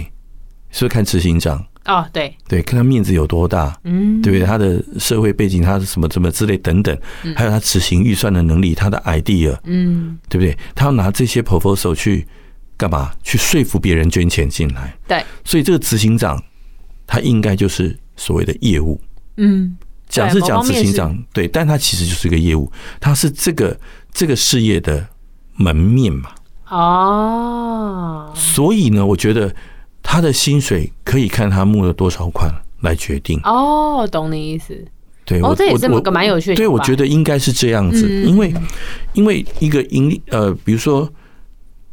[0.70, 1.66] 是不是看执行长？
[1.86, 4.46] 哦，对，对，看他面子有多大，嗯，对不对？
[4.46, 6.98] 他的社会背景，他是什么什么之类等等，
[7.36, 10.58] 还有他执行预算的能力，他的 idea，嗯，对不对？
[10.74, 12.26] 他要拿这些 proposal 去
[12.78, 13.12] 干嘛？
[13.22, 14.98] 去说服别人捐钱进来。
[15.08, 16.42] 对，所以这个执行长，
[17.06, 19.00] 他应该就是所谓的业务。
[19.36, 19.76] 嗯，
[20.08, 22.72] 讲是讲执行长，对，但他其实就是一个业务，
[23.02, 23.78] 他是这个
[24.14, 25.06] 这个事业的
[25.56, 26.30] 门面嘛。
[26.70, 29.54] 哦，所以呢，我觉得
[30.04, 33.40] 他的薪水可以看他募了多少款来决定。
[33.44, 34.86] 哦，懂你意思，
[35.26, 38.54] 对，哦我这也是个蛮有趣的对，我觉得应该是这样子，嗯因为
[39.14, 41.10] 因为一个盈利呃，比如说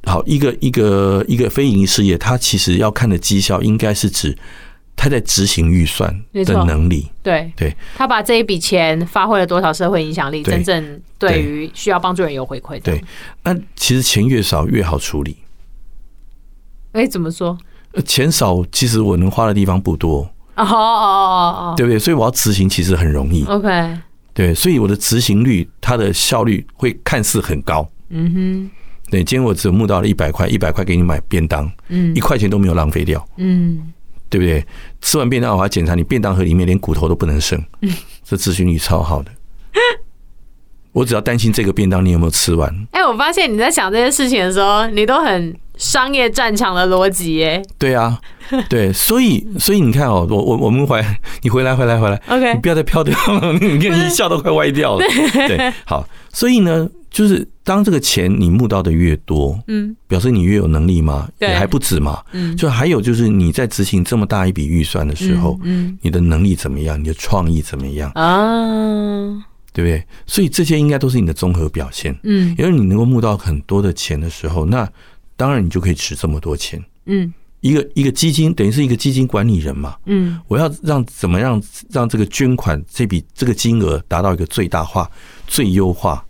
[0.04, 4.36] 好一个一个一个非盈利事业，它其实要看的绩效，应该是指
[4.96, 7.08] 他在执行预算的能力。
[7.22, 12.80] 对，对，他把这一笔钱发挥了多少社会影响力，真正对于需要帮助人有回馈的。
[12.80, 13.04] 对，
[13.44, 15.36] 那其实钱越少越好处理。
[16.92, 17.56] 哎，怎么说？
[17.92, 20.20] 呃钱少，其实我能花的地方不多，
[20.56, 21.98] 哦哦哦哦对不对？
[21.98, 23.98] 所以我要执行其实很容易，，OK，
[24.32, 27.88] 对，所以我的执行率，它的效率会看似很高。
[28.10, 28.70] 嗯哼，
[29.10, 33.92] 对，今天我只募到了一百块，一百块给你买便当，嗯一块钱都没有浪费掉，嗯，
[34.28, 34.64] 对不对？
[35.00, 37.60] 吃完便当，我还检查你便当盒里面连骨头都不能剩，
[38.24, 39.30] 这执行率超好的。
[40.92, 47.60] 我只要担心这个便当你有没有吃完，哎，我发现你在想这件事情的时候，你都很商业战场的逻辑耶。
[47.78, 48.20] 对啊，
[48.68, 55.04] 对，所以 所以你看哦，我我我们回来， 你回来回来回来 OK 你不要再飘掉了，你看你笑都快歪掉了。
[55.48, 62.20] 对，好，所以呢，就是当这个钱你募到的越多，嗯表示你越有能力嘛，对也还不止嘛。
[62.32, 68.44] 嗯，就还有就是你在执行这么大一笔预算的时候，嗯你的能力怎么样，你的创意怎么样，啊，
[69.72, 70.04] 对不对？
[70.26, 72.14] 所以这些应该都是你的综合表现。
[72.24, 74.86] 嗯因为你能够募到很多的钱的时候，那
[75.40, 76.78] 当然你就可以值这么多钱。
[77.06, 85.10] 嗯一个一个基金等于是一个基金管理人嘛，嗯我要让怎么让让这个捐款这笔这个金额达到一个最大化、
[85.46, 86.22] 最优化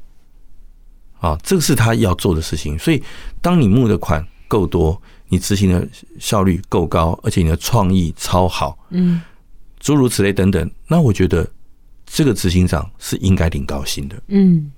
[1.18, 2.78] 啊，这个是他要做的事情。
[2.78, 3.02] 所以，
[3.40, 5.88] 当你募的款够多，你执行的
[6.18, 9.20] 效率够高，而且你的创意超好，嗯
[9.80, 11.48] 诸如此类等等，那我觉得
[12.06, 14.20] 这个执行长是应该领高薪的。
[14.28, 14.70] 嗯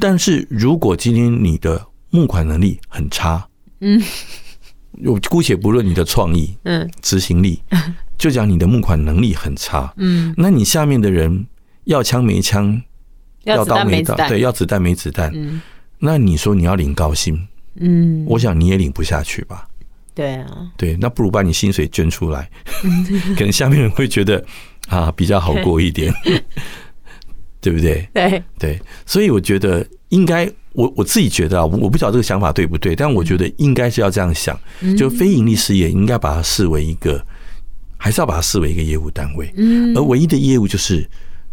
[0.00, 3.44] 但是如果今天你的募款能力很差，
[3.80, 4.00] 嗯，
[5.04, 6.88] 我姑且不论你的创意、嗯。
[7.02, 7.60] 执行力，
[8.16, 11.44] 就讲你的募款能力很差，嗯，那你下面的人
[11.86, 12.80] 要枪没枪，
[13.42, 15.60] 要刀没刀，对，要子弹没子弹，嗯。
[15.98, 17.36] 那你说你要领高薪，
[17.80, 19.66] 嗯，我想你也领不下去吧？
[20.14, 22.48] 对啊，对，那不如把你薪水捐出来，
[23.36, 24.44] 可能下面人会觉得
[24.86, 26.14] 啊比较好过一点，
[27.60, 28.08] 对不对？
[28.14, 34.58] 对，对，所以我觉得应该，我我自己觉得啊，我不知道这个想法对不对，但我觉得应该是要这样想，
[34.98, 37.24] 就非盈利事业应该把它视为一个，
[37.96, 39.96] 还是要把它视为一个业务单位，嗯。
[39.96, 41.08] 而唯一的业务就是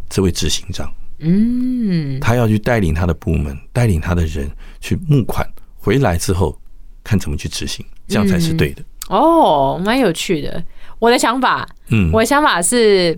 [0.09, 2.19] 这位执行长，嗯。
[2.19, 4.49] 他要去带领他的部门，带领他的人
[4.79, 5.47] 去募款，
[5.77, 6.59] 回来之后
[7.03, 8.83] 看怎么去执行，这样才是对的。
[9.07, 10.63] 哦，蛮有趣的。
[10.97, 13.17] 我的想法，嗯，我的想法是，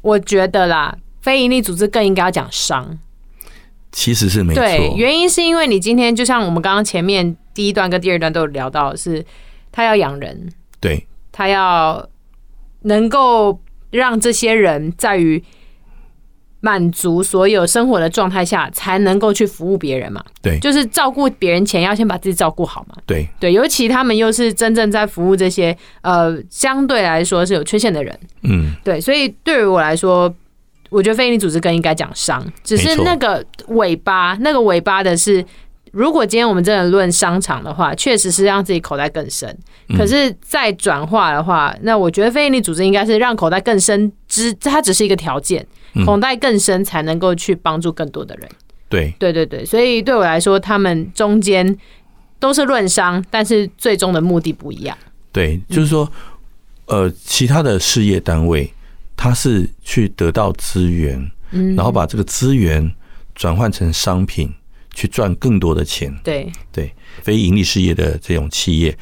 [0.00, 2.98] 我觉得啦，非盈利组织更应该要讲商。
[3.92, 9.24] 其实是没对，错，原因是因为你今天就像我们刚刚前面第一段跟第二段都有聊到，是
[9.70, 12.08] 他要养人，对他要
[12.82, 15.42] 能够让这些人在于
[16.60, 20.24] 满足所有生活的状态下，才能够去服务别人嘛。
[20.40, 22.94] 对就是照顾别人前，要先把自己照顾好嘛。
[23.04, 28.18] 对对，尤其他们又是真正在服务这些呃相对来说是有缺陷的人。
[28.42, 30.32] 嗯，对，所以对于我来说，
[30.92, 35.44] 我觉得非营利组织更应该讲商，只是那个尾巴，那个尾巴的是，
[35.90, 39.58] 如果今天我们真的论商场的话，确实是让自己口袋更深。
[39.96, 45.66] 可是再转化的话，那我觉得非营利组织应该是让口袋更深之，它只是一个条件，
[46.06, 48.48] 口袋更深才能够去帮助更多的人。
[48.88, 51.76] 对对对对，所以对我来说，他们中间
[52.38, 54.96] 都是论商，但是最终的目的不一样。
[55.30, 56.10] 对，就是说，
[56.86, 58.72] 呃，其他的事业单位，
[59.22, 62.92] 它是去得到资源，嗯然后把这个资源
[63.36, 64.52] 转换成商品，
[64.92, 66.12] 去赚更多的钱。
[66.24, 66.92] 对对，
[67.22, 68.98] 非盈利事业的这种企业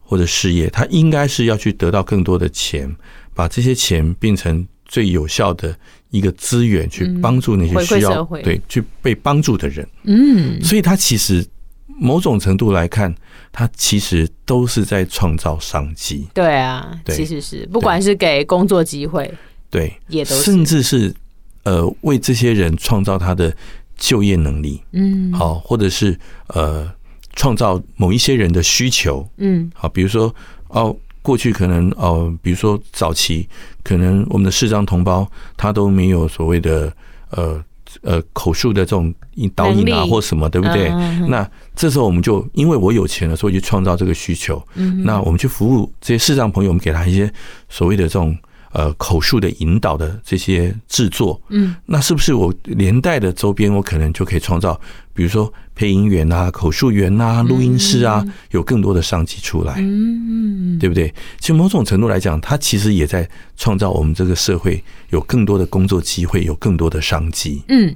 [0.00, 2.92] 或者事业，它应该是要去得到更多的钱，
[3.32, 5.72] 把这些钱变成最有效的
[6.10, 9.88] 一个资源，去帮助那些需要对去被帮助的人。
[10.02, 11.46] 嗯，所以它其实
[11.86, 13.14] 某种程度来看，
[13.52, 16.26] 它其实都是在创造商机。
[16.34, 19.32] 对啊，其实是不管是给工作机会，
[19.70, 21.14] 对，也都甚至是
[21.62, 23.56] 呃为这些人创造他的
[23.96, 24.82] 就业能力。
[24.92, 26.18] 嗯，好，或者是
[26.48, 26.92] 呃
[27.34, 29.26] 创造某一些人的需求。
[29.38, 30.34] 嗯，好，比如说
[30.68, 30.96] 哦。
[31.22, 33.46] 过去可能哦，比如说早期
[33.84, 36.90] 可能我们的视障同胞他都没有所谓的
[37.32, 37.62] 呃
[38.00, 39.14] 呃口述的这种
[39.54, 40.88] 导引啊或什么，对不对？
[41.28, 44.66] 那这时候我们就因为我有钱了，所以去创造这个需求。
[44.76, 47.30] 嗯那我们去服务这些视障朋友，我们给他一些
[47.68, 48.34] 所谓的这种。
[48.72, 54.80] 呃，口述的引导的这些制作，嗯，那是不是我连带的周边，我可能就可以创造，
[55.12, 61.12] 比如说配音员啊、口述员啊、录音师啊，有更多的商机出来，嗯，对不对？
[61.40, 67.92] 其实某种程度来讲，它其实也在创造我们这个社会有更多的工作机会，有更多的商机，嗯，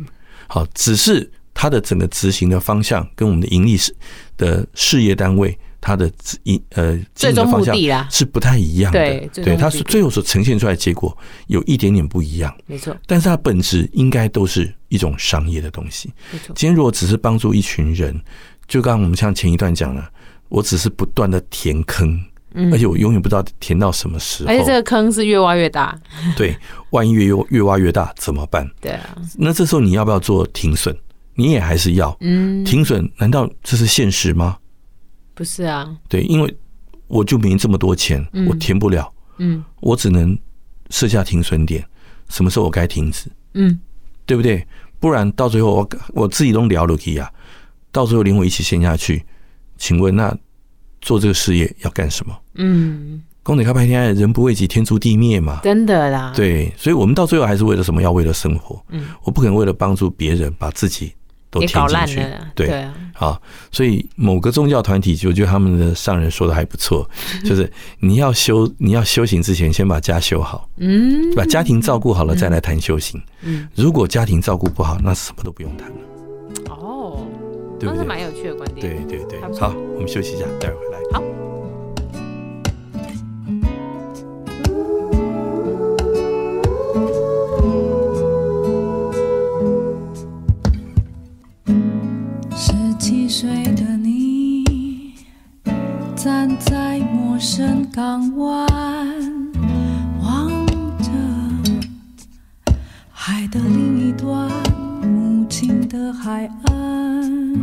[0.49, 3.95] 好，只是它的整个执行的方向跟我们的盈利事
[4.37, 5.57] 的事业单位。
[5.87, 6.11] 它的
[6.45, 11.15] 一呃，最终目的啦是不太一样的，对，对，它是最后所呈现出来的结果
[11.49, 12.97] 有一点点不一样，没错。
[13.07, 16.55] 但是它本质应该都是一种商业的东西，没错。
[16.57, 18.19] 今天如果只是帮助一群人，
[18.67, 20.09] 就刚刚我们像前一段讲了，
[20.49, 22.19] 我只是不断的填坑，
[22.55, 25.95] 嗯，而且我永远不知道填到什么时候，而且这个坑是越挖越大，
[26.35, 26.57] 对，
[26.93, 28.67] 万一越越挖越大怎么办？
[28.81, 30.97] 对啊，那这时候你要不要做停损？
[31.35, 33.07] 你也还是要，嗯，停损？
[33.19, 34.57] 难道这是现实吗？
[35.35, 36.57] 不是啊，对，因为
[37.09, 40.39] 我就没这么多钱，嗯、我填不了，嗯，我只能
[40.91, 41.85] 设下停损点，
[42.29, 43.79] 什么时候我该停止，嗯，
[44.25, 44.65] 对不对？
[45.01, 47.29] 不然到最后我我自己都聊了去啊，
[47.91, 49.25] 到最后连我一起陷下去，
[49.77, 50.35] 请问那
[51.01, 52.35] 做这个事业要干什么？
[52.55, 58.01] 嗯，公得开拍天人不为己，天诛地灭嘛，真的啦，对，所以我们到最后还是为了什么？
[58.01, 61.13] 要为了生活，嗯，我不可能为了帮助别人把自己。
[61.55, 62.21] 都填进去，
[62.57, 63.41] 对，好，
[63.71, 67.09] 所以某个宗教团体，我觉得他们的上人说的还不错，
[67.45, 73.23] 就是你要修，你要修行之前，先把家修好，嗯，把家庭照顾好了，再来谈修行。
[73.43, 75.97] 嗯，如果家庭照顾不好，那什么都不用谈了。
[76.71, 77.25] 哦，
[77.81, 78.81] 那是蛮有趣的观点。
[79.07, 80.99] 对对对，好，我们休息一下，待会儿回来。
[81.13, 81.54] 好。
[93.07, 95.13] 七岁的你
[96.17, 98.67] 站在陌生港湾，
[100.23, 100.49] 望
[100.97, 101.11] 着
[103.13, 104.49] 海的另一端，
[105.03, 107.63] 母亲的海岸，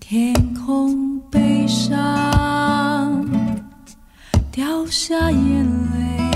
[0.00, 3.28] 天空悲伤，
[4.50, 5.62] 掉下眼
[5.92, 6.30] 泪。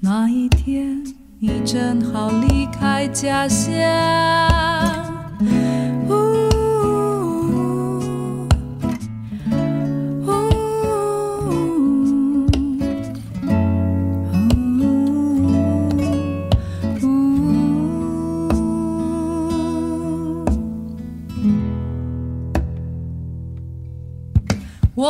[0.00, 1.04] 那一天，
[1.38, 4.47] 你正好离开家乡。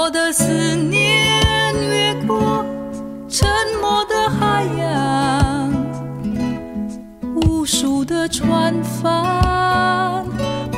[0.08, 2.64] 我的思念越过
[3.28, 3.46] 沉
[3.78, 5.70] 默的海洋，
[7.34, 10.24] 无数的船帆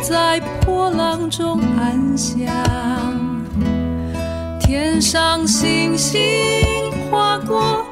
[0.02, 2.44] 在波浪中安详，
[4.58, 6.18] 天上星星
[7.08, 7.86] 划过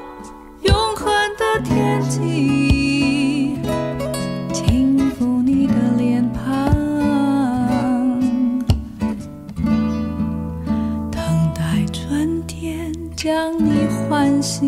[0.62, 1.06] 永恒
[1.38, 2.57] 的天际。
[14.58, 14.64] 十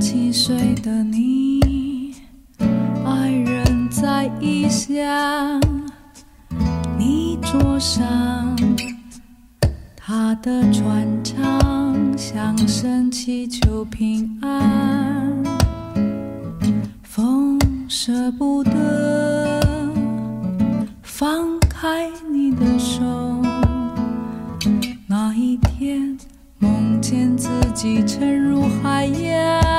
[0.00, 2.12] 七岁的你，
[3.04, 5.69] 爱人在异乡。
[7.80, 8.54] 上
[9.96, 15.42] 他的船长向神祈求平安。
[17.02, 17.58] 风
[17.88, 19.62] 舍不得
[21.02, 23.02] 放开你的手。
[25.06, 26.18] 那一天
[26.58, 29.69] 梦见自己沉入海洋。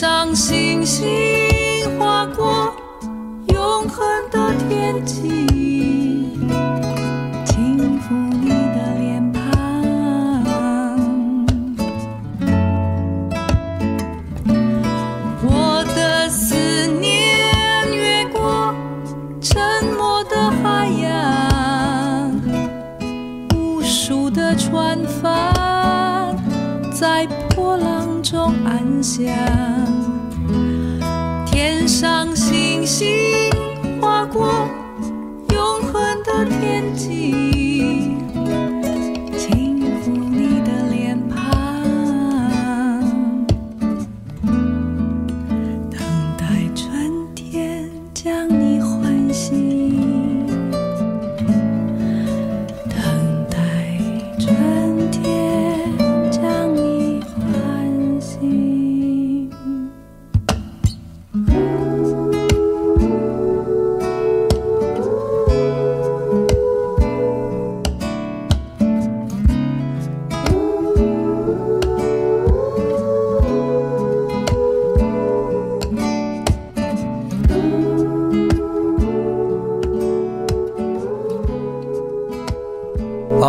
[0.00, 1.08] 上星星
[1.98, 2.72] 划过
[3.48, 6.38] 永恒的天际，
[7.44, 9.40] 轻抚你的脸庞。
[15.42, 16.54] 我的思
[17.00, 18.72] 念越过
[19.40, 19.58] 沉
[19.96, 22.40] 默的海洋，
[23.56, 26.36] 无数的船帆
[26.94, 29.26] 在波浪中安详，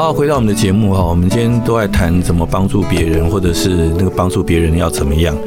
[0.09, 5.37] 好，回到我们的节目哈，我们今天都在谈怎么帮助别人，或者是那个帮助别人要怎么样。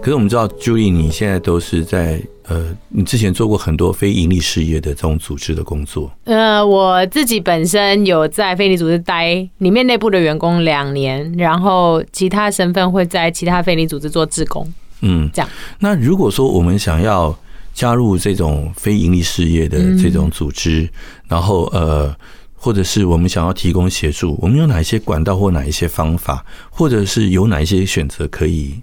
[0.00, 6.08] 可是我们知道，Julie，你现在都是在呃，你之前做过很多非盈利事业的这种组织的工作。
[6.22, 14.72] 呃，我自己本身有在非营利组织待里面内部的员工两年，然后其他身份会在其他非营利组织做志工。
[15.00, 15.50] 嗯，这样。
[15.80, 17.36] 那如果说我们想要
[17.74, 20.88] 加入这种非盈利事业的这种组织，
[21.26, 22.14] 然后呃。
[22.64, 28.80] 或者是我们想要提供协助，我们有哪一些管道或哪一些方法，或者是有哪一些选择可以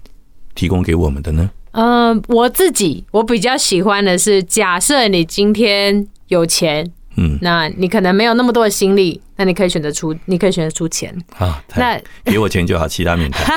[0.54, 1.48] 提供给我们的呢？
[1.70, 11.64] 嗯、呃，我自己我比较喜欢的是，假设你今天有钱，嗯，那你可能没有那么多的心力，那你可以选择出，你可以选择出钱啊。
[11.74, 13.46] 那给我钱就好，其他免谈。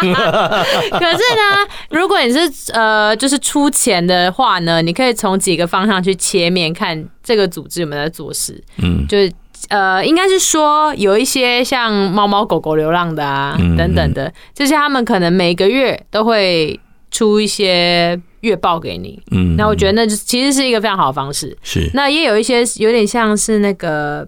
[0.00, 2.38] 可是呢，如果你是
[2.72, 9.32] 呃，就是出钱的话呢，你可以从几个方向去切面看这个组织有没有在做事，嗯，就是。
[9.68, 16.78] 呃，应该是说有一些像猫猫狗狗流浪的啊，等等的，这些他们可能每个月都会
[17.10, 19.20] 出一些月报给你。
[19.30, 21.56] 嗯，那我觉得那其实是一个非常好的方式。
[21.62, 24.26] 是，那也有一些有点像是那个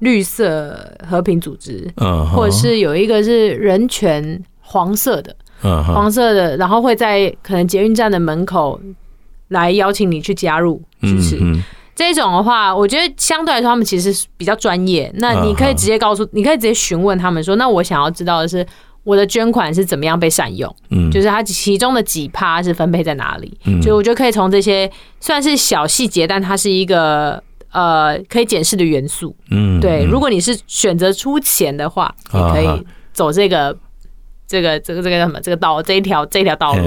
[0.00, 0.76] 绿色
[1.08, 8.80] 和平组织，嗯，或者是有一个是人权黄色的，嗯，黄色的，然后会在可能捷运站的门口
[9.48, 11.38] 来邀请你去加入，就是。
[11.94, 15.10] 这种的话，我觉得相对来说，他们其实是比较专业。
[15.16, 18.66] 那你可以直接告诉，你可以直接询问他们说：“那我想要知道的是，
[19.04, 20.74] 我的捐款是怎么样被善用？
[20.90, 23.58] 嗯，就是它其中的几趴是分配在哪里？
[23.66, 24.90] 嗯，所以我觉得可以从这些
[25.20, 29.36] 算是小细节，但它是一个呃可以检视的元素。
[29.50, 30.04] 嗯，对。
[30.04, 33.76] 如果你是选择出钱的话，你可以走这个
[34.52, 36.82] 这个这个这个叫什么这个道这一条这一条道路。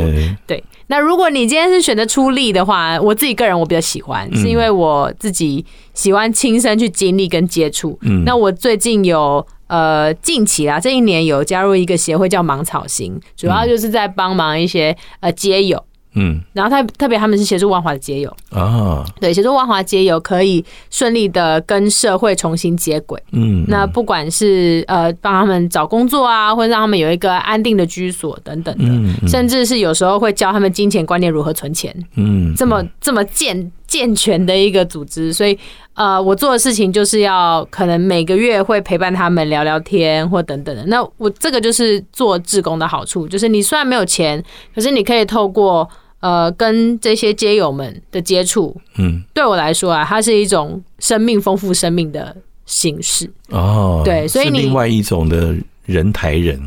[0.45, 0.63] 对。
[0.87, 7.97] 那如果你今天是选择出力的话，我自己个人我比较喜欢，是因为我自己喜欢亲身去经历跟接触。
[8.03, 15.83] 嗯，那我最近有呃近期啊，这一年有加入一个协会叫芒草心，主要就是在帮忙一些呃街友。
[16.15, 18.35] 嗯，然后他特别他们是协助万华的街友。
[18.49, 23.21] 啊，对，协助万华街友可以顺利的跟社会重新接轨。
[23.31, 31.95] 嗯，那不管是呃帮他们找工作啊，或者让他们有一个安定的居所等等的，甚至是有时候会教他们金钱观念如何存钱。
[32.15, 35.57] 嗯，这么这么健健全的一个组织，所以
[35.93, 40.85] 呃我做的事情就是要可能每个月会陪伴他们聊聊天或等等的。
[40.85, 44.43] 那我这个就是做志工的好处，就是你虽然没有钱，
[44.73, 45.87] 可是你可以透过
[46.25, 54.01] 呃，跟这些街友们的接触，嗯，对我来说啊，它是一种生命丰富生命的形式哦。
[54.03, 55.55] 对，所以你另外一种的
[55.85, 56.59] 人抬人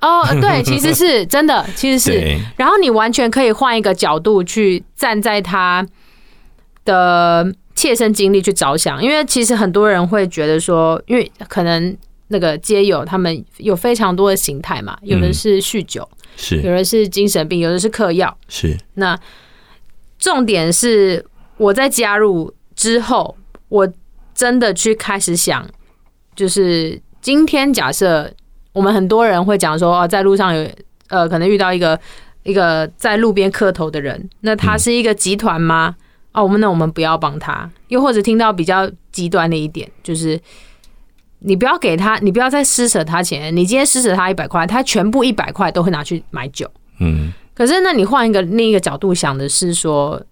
[0.00, 2.36] 哦，对，其实是 真的，其实是。
[2.56, 5.86] 然后你完全可以换一个角度去站在他
[6.84, 11.96] 的切身经历去着想，因为其实很多人会觉得说，因为可能
[12.28, 18.36] 那个街友他们有非常多的形态嘛，有的是酗酒，是有的是精神病，有的是嗑药。
[18.48, 19.18] 是那
[20.18, 21.24] 重点是
[21.56, 23.36] 我在加入之后，
[23.68, 23.92] 我
[24.34, 25.66] 真的去开始想，
[26.34, 28.32] 就是今天假设
[28.72, 30.68] 我们很多人会讲说，哦，在路上有
[31.08, 31.98] 呃，可能遇到一个
[32.42, 35.94] 一个在路边磕头的人，那他是一个集团吗？
[36.32, 37.70] 哦，我们那我们不要帮他。
[37.88, 40.40] 又或者听到比较极端的一点，就是
[41.46, 43.54] 你不要给他，你不要再施舍他钱。
[43.54, 46.68] 你今天施舍他一百块，他全部一百块都会拿去买酒。
[47.00, 50.22] 嗯，可是那你换一个另一个角度想的是说，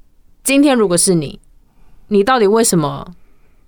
[0.43, 1.39] 今天如果是你，
[2.09, 3.07] 你到底为什么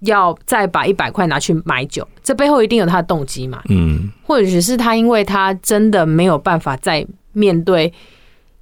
[0.01, 2.09] 要再把一百块拿去买酒？
[2.23, 3.63] 这背后一定有他的动机嘛？
[3.69, 7.93] 嗯，或者是他因为他真的没有办法再面对。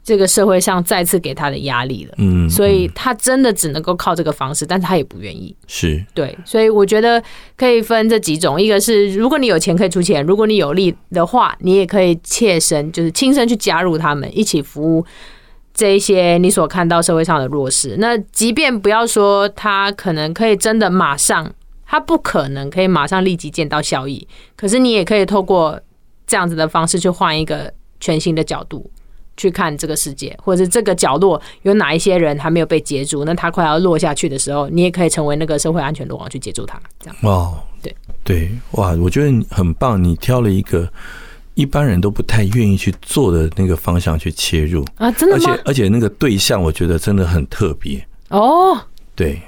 [0.04, 7.22] 这个社会上再次给他的压力了，嗯，所以他真的只能够靠这个方式，但是他也不愿意，是对，所以我觉得
[7.56, 15.06] 可以分这几种，一个是如果你有钱可以出钱，如果你有力的话，你也可以切身就是亲身去加入他们，一起服务
[15.72, 17.94] 这一些你所看到社会上的弱势。
[17.98, 21.48] 那即便不要说他可能可以真的马上，
[21.86, 24.26] 他不可能可以马上立即见到效益，
[24.56, 25.80] 可是你也可以透过
[26.26, 28.90] 这样子的方式去换一个全新的角度。
[29.36, 36.80] 去看这个世界，或者是这个角落有哪一些人还没有被截住，那他快要落下去的时候，你也可以成为那个社会安全网去截住他。
[37.00, 40.86] 这样哦，对对，哇，我觉得你很棒，你挑了一个
[41.54, 45.44] 一般人都不太愿意去做的那个方向去切入啊，真的吗？
[45.44, 48.78] 而且而且那个对象，我觉得真的很特别哦。
[49.14, 49.40] 对，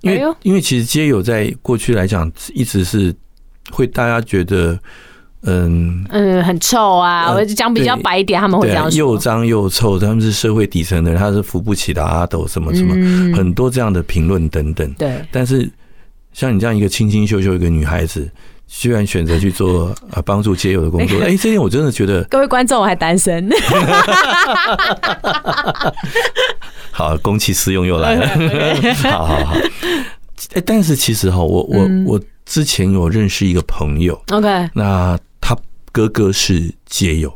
[0.00, 3.14] 因为、哎、因为其实街友在过去来讲，一直是
[3.70, 4.78] 会大家觉得。
[5.46, 7.30] 嗯嗯，很臭啊！
[7.30, 9.98] 我讲比较白一点，他们会这样说，又脏又臭。
[9.98, 12.94] 他们是社会底层的人，他是扶不起的阿斗，什么什么，
[13.36, 14.90] 很多这样的评论等等。
[14.94, 15.70] 对，但是
[16.32, 18.26] 像你这样一个清清秀秀一个女孩子，
[18.66, 22.24] 居然选择去做啊 帮助街友的工作， 哎，这点我真的觉得。
[22.24, 23.46] 各位观众，我还单身。
[26.90, 28.26] 好，公器私用又来了。
[29.10, 29.54] 好好好。
[30.54, 35.18] 哎，但是其实哈，我我我之前有认识一个朋友，OK，那。
[35.94, 37.30] 哥哥是街友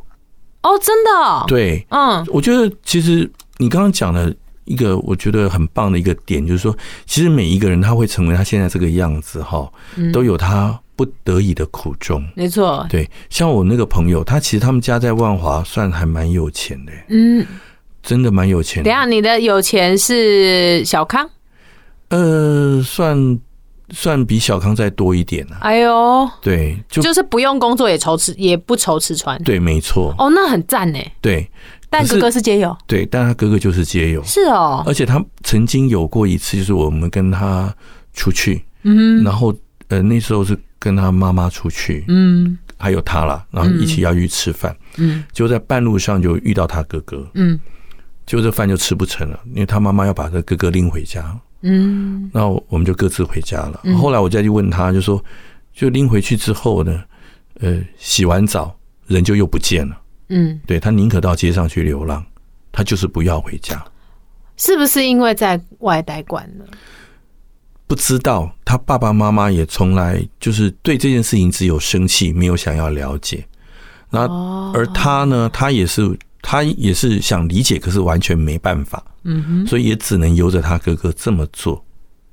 [0.62, 1.44] 哦，真的、哦？
[1.46, 4.34] 对，嗯，我觉得其实你刚刚讲的
[4.64, 9.70] 一个我觉得很棒的一个点，就是说，其实每一个人他会成为他现在这个样子哈，
[10.12, 12.20] 都有他不得已的苦衷。
[12.34, 17.46] 没错，对，像我那个朋友，他其实他们家在万华算还蛮有钱的，嗯，
[18.02, 18.90] 真的蛮有钱的。
[18.90, 21.30] 等下，你的有钱是小康？
[22.08, 23.38] 呃，算。
[23.90, 25.56] 算比小康再多一点呢。
[25.60, 29.42] 哎呦，对，就就是不用工作也愁吃，也不愁吃穿。
[29.42, 30.14] 对，没错。
[30.18, 30.98] 哦，那很赞呢。
[31.20, 31.50] 对，
[31.88, 32.76] 但哥哥是街友。
[32.86, 34.22] 对，但他哥哥就是街友。
[34.24, 34.82] 是哦。
[34.86, 37.74] 而且他曾经有过一次，就是我们跟他
[38.12, 39.54] 出去，嗯，然后
[39.88, 47.58] 呃那时候是跟他妈妈出去，嗯，还有他啦，然后一起要去吃饭，嗯，就在半路上就遇到他哥哥，嗯，
[48.26, 51.34] 结果这饭就吃不成了，因为他妈妈要把这哥哥拎回家。
[51.62, 53.82] 嗯，那我们就各自回家了。
[53.96, 55.22] 后来我再去问他，就说，
[55.72, 57.02] 就拎回去之后呢，
[57.60, 60.00] 呃，洗完澡人就又不见了。
[60.28, 62.24] 嗯，对，他宁可到街上去流浪，
[62.70, 63.84] 他就是不要回家。
[64.56, 66.64] 是不是因为在外待惯了？
[67.86, 73.44] 不知道，他爸爸妈妈也从来就是对这件事情只有生气，没有想要了解。
[74.10, 74.20] 那
[74.72, 76.18] 而他呢，他也是。
[76.40, 81.84] 他也是想理解，可是完全没办法，嗯哼，所以也只能由着他哥哥这么做，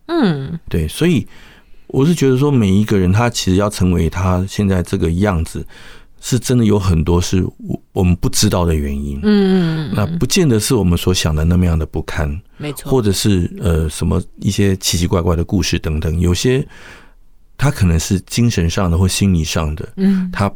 [0.08, 1.28] 嗯，对，所以
[1.88, 5.66] 我是觉得说，每一个人他其实要成为他现在这个样子，
[6.22, 16.66] 是真的有很多是我我们不知道的原因，嗯，那不见得是我们所想的那么样的不堪，没错，或者是呃什么一些奇奇怪怪的故事等等，有些
[17.58, 20.52] 他可能是精神上的或心理上的，嗯，他。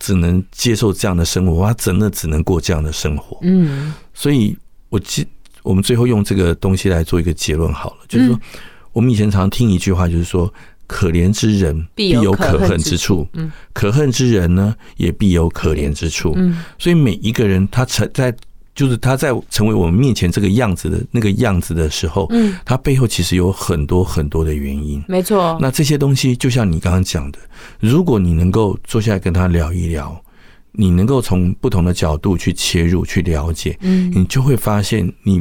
[0.00, 3.38] 只能接受这样的生活，他真的只能过这样的生活。
[3.42, 4.54] 嗯，所以
[4.90, 5.26] 我记，
[5.64, 8.40] 我们最后用这个东西来做一个结论好了，就是说，
[8.92, 10.48] 我们以前常听一句话，就是说，
[10.86, 16.34] 可怜之人必有可恨之处，嗯，可恨之人呢，也必有可怜之处。
[16.36, 18.32] 嗯，所以每一个人他成在。
[18.76, 25.56] 就是他在成为我们面前这个样子的那个样子的时候，嗯，他背后其实有很多很多的原因，没错。
[25.60, 27.38] 那这些东西就像你刚刚讲的，
[27.78, 30.20] 如果你能够坐下来跟他聊一聊，
[30.72, 35.40] 你能够从不同的角度去切入去了解，嗯，你就会发现你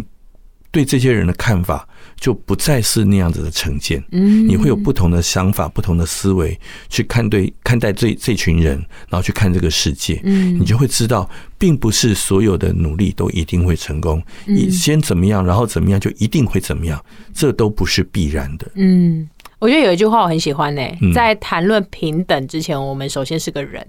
[0.73, 1.87] 对这些人的看法
[2.19, 4.03] 就不再是那样子的成见。
[4.11, 6.59] 嗯，你会有不同的想法、不同的思维
[6.89, 10.19] 去看对看待这这群人，然后去看这个世界。
[10.23, 14.19] 嗯，你就会知道，并不是所有的努力都一定会成功。
[14.45, 16.99] 你先怎么样，然后怎么样，就一定会怎么样，
[17.35, 18.67] 这都不是必然的。
[18.73, 20.81] 嗯，我觉得有一句话我很喜欢呢、
[21.13, 23.87] 在谈论平等之前，我们首先是个人。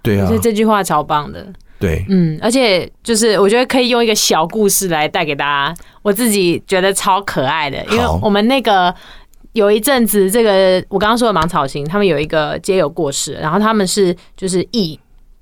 [0.00, 1.52] 对啊所以，这句话超棒的。
[1.82, 8.94] 对，嗯，而且就是我觉得可以用一个小故事来带给大家，我自己觉得超可爱的，因为我们那个
[9.54, 14.96] 有一阵子，这个我刚刚说的芒草心，他们有一个街友过世，然后他们是就是意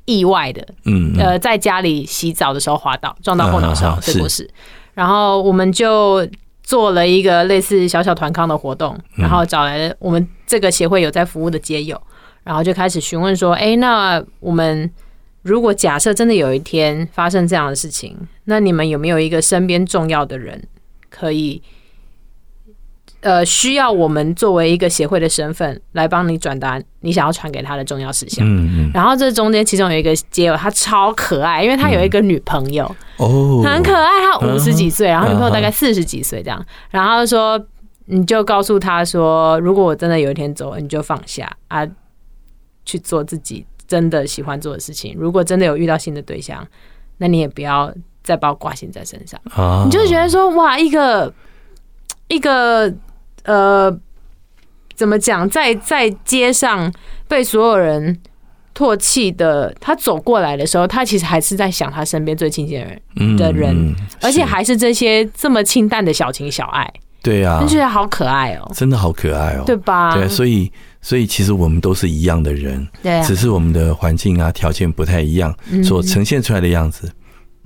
[0.06, 4.48] 意外的，嗯，呃，在家里洗澡的时候滑倒，撞到后脑勺，啊这过世，
[4.94, 6.26] 然后我们就
[6.62, 12.00] 做了一个类似小小团康的活动，然后找来了我们这个协会有在服务的街友，
[12.44, 14.90] 然后就开始询问说，哎，那我们。
[15.42, 20.62] 如果假设真的有一天发生这样的事情，那你们有没有一个身边重要的人
[21.08, 21.62] 可以，
[23.22, 28.46] 呃，需要我们作为一个协会的身份来帮你转达你想要传给他的重要事项？
[28.46, 32.84] 嗯嗯，然后这中间其中有一个街友，他超可爱，因为他有一个女朋友，
[33.16, 37.58] 哦，很可爱，他五十几岁，然后女朋友大概四十几岁这样，然后说
[38.04, 41.86] 你就告诉他说，如果我真的有一天走了，你就放下啊，
[42.84, 43.64] 去做自己。
[43.90, 46.64] 真的喜欢做的事情，如果真的有遇到新的对象，
[47.18, 49.40] 那你也不要再把我挂心在身上。
[49.50, 51.34] 啊，你就觉得说，哇，一个
[52.28, 52.94] 一个
[53.42, 53.92] 呃，
[54.94, 56.92] 怎么讲，在在街上
[57.26, 58.16] 被所有人
[58.76, 66.88] 唾弃的，他走过来的时候，他其实还是在想他身边最亲近的人的人，嗯，而且还是这些这么清淡的小情小爱。
[67.22, 70.14] 对啊，就觉得好可爱哦，真的好可爱哦，对吧？
[70.14, 70.72] 对，所以
[71.02, 77.10] 所以其实我们都是一样的人，对啊，只是我们的环境啊条件不太一样，所呈现出来的样子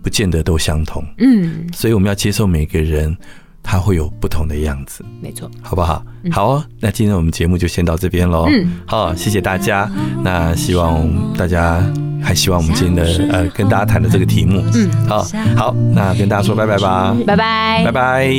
[0.03, 1.05] 不见得都相同。
[1.19, 3.17] 嗯，所以我们要接受每个人
[3.63, 6.05] 他会有不同的样子，没错，好不好？
[6.31, 8.47] 好哦，那今天我们节目就先到这边喽。
[8.49, 9.91] 嗯，好，谢谢大家。
[10.23, 11.83] 那希望大家
[12.23, 15.23] 还希望我们今天的呃跟大家谈的这个题目，嗯，好
[15.57, 18.31] 好，那跟大家说拜拜吧，拜拜，拜拜。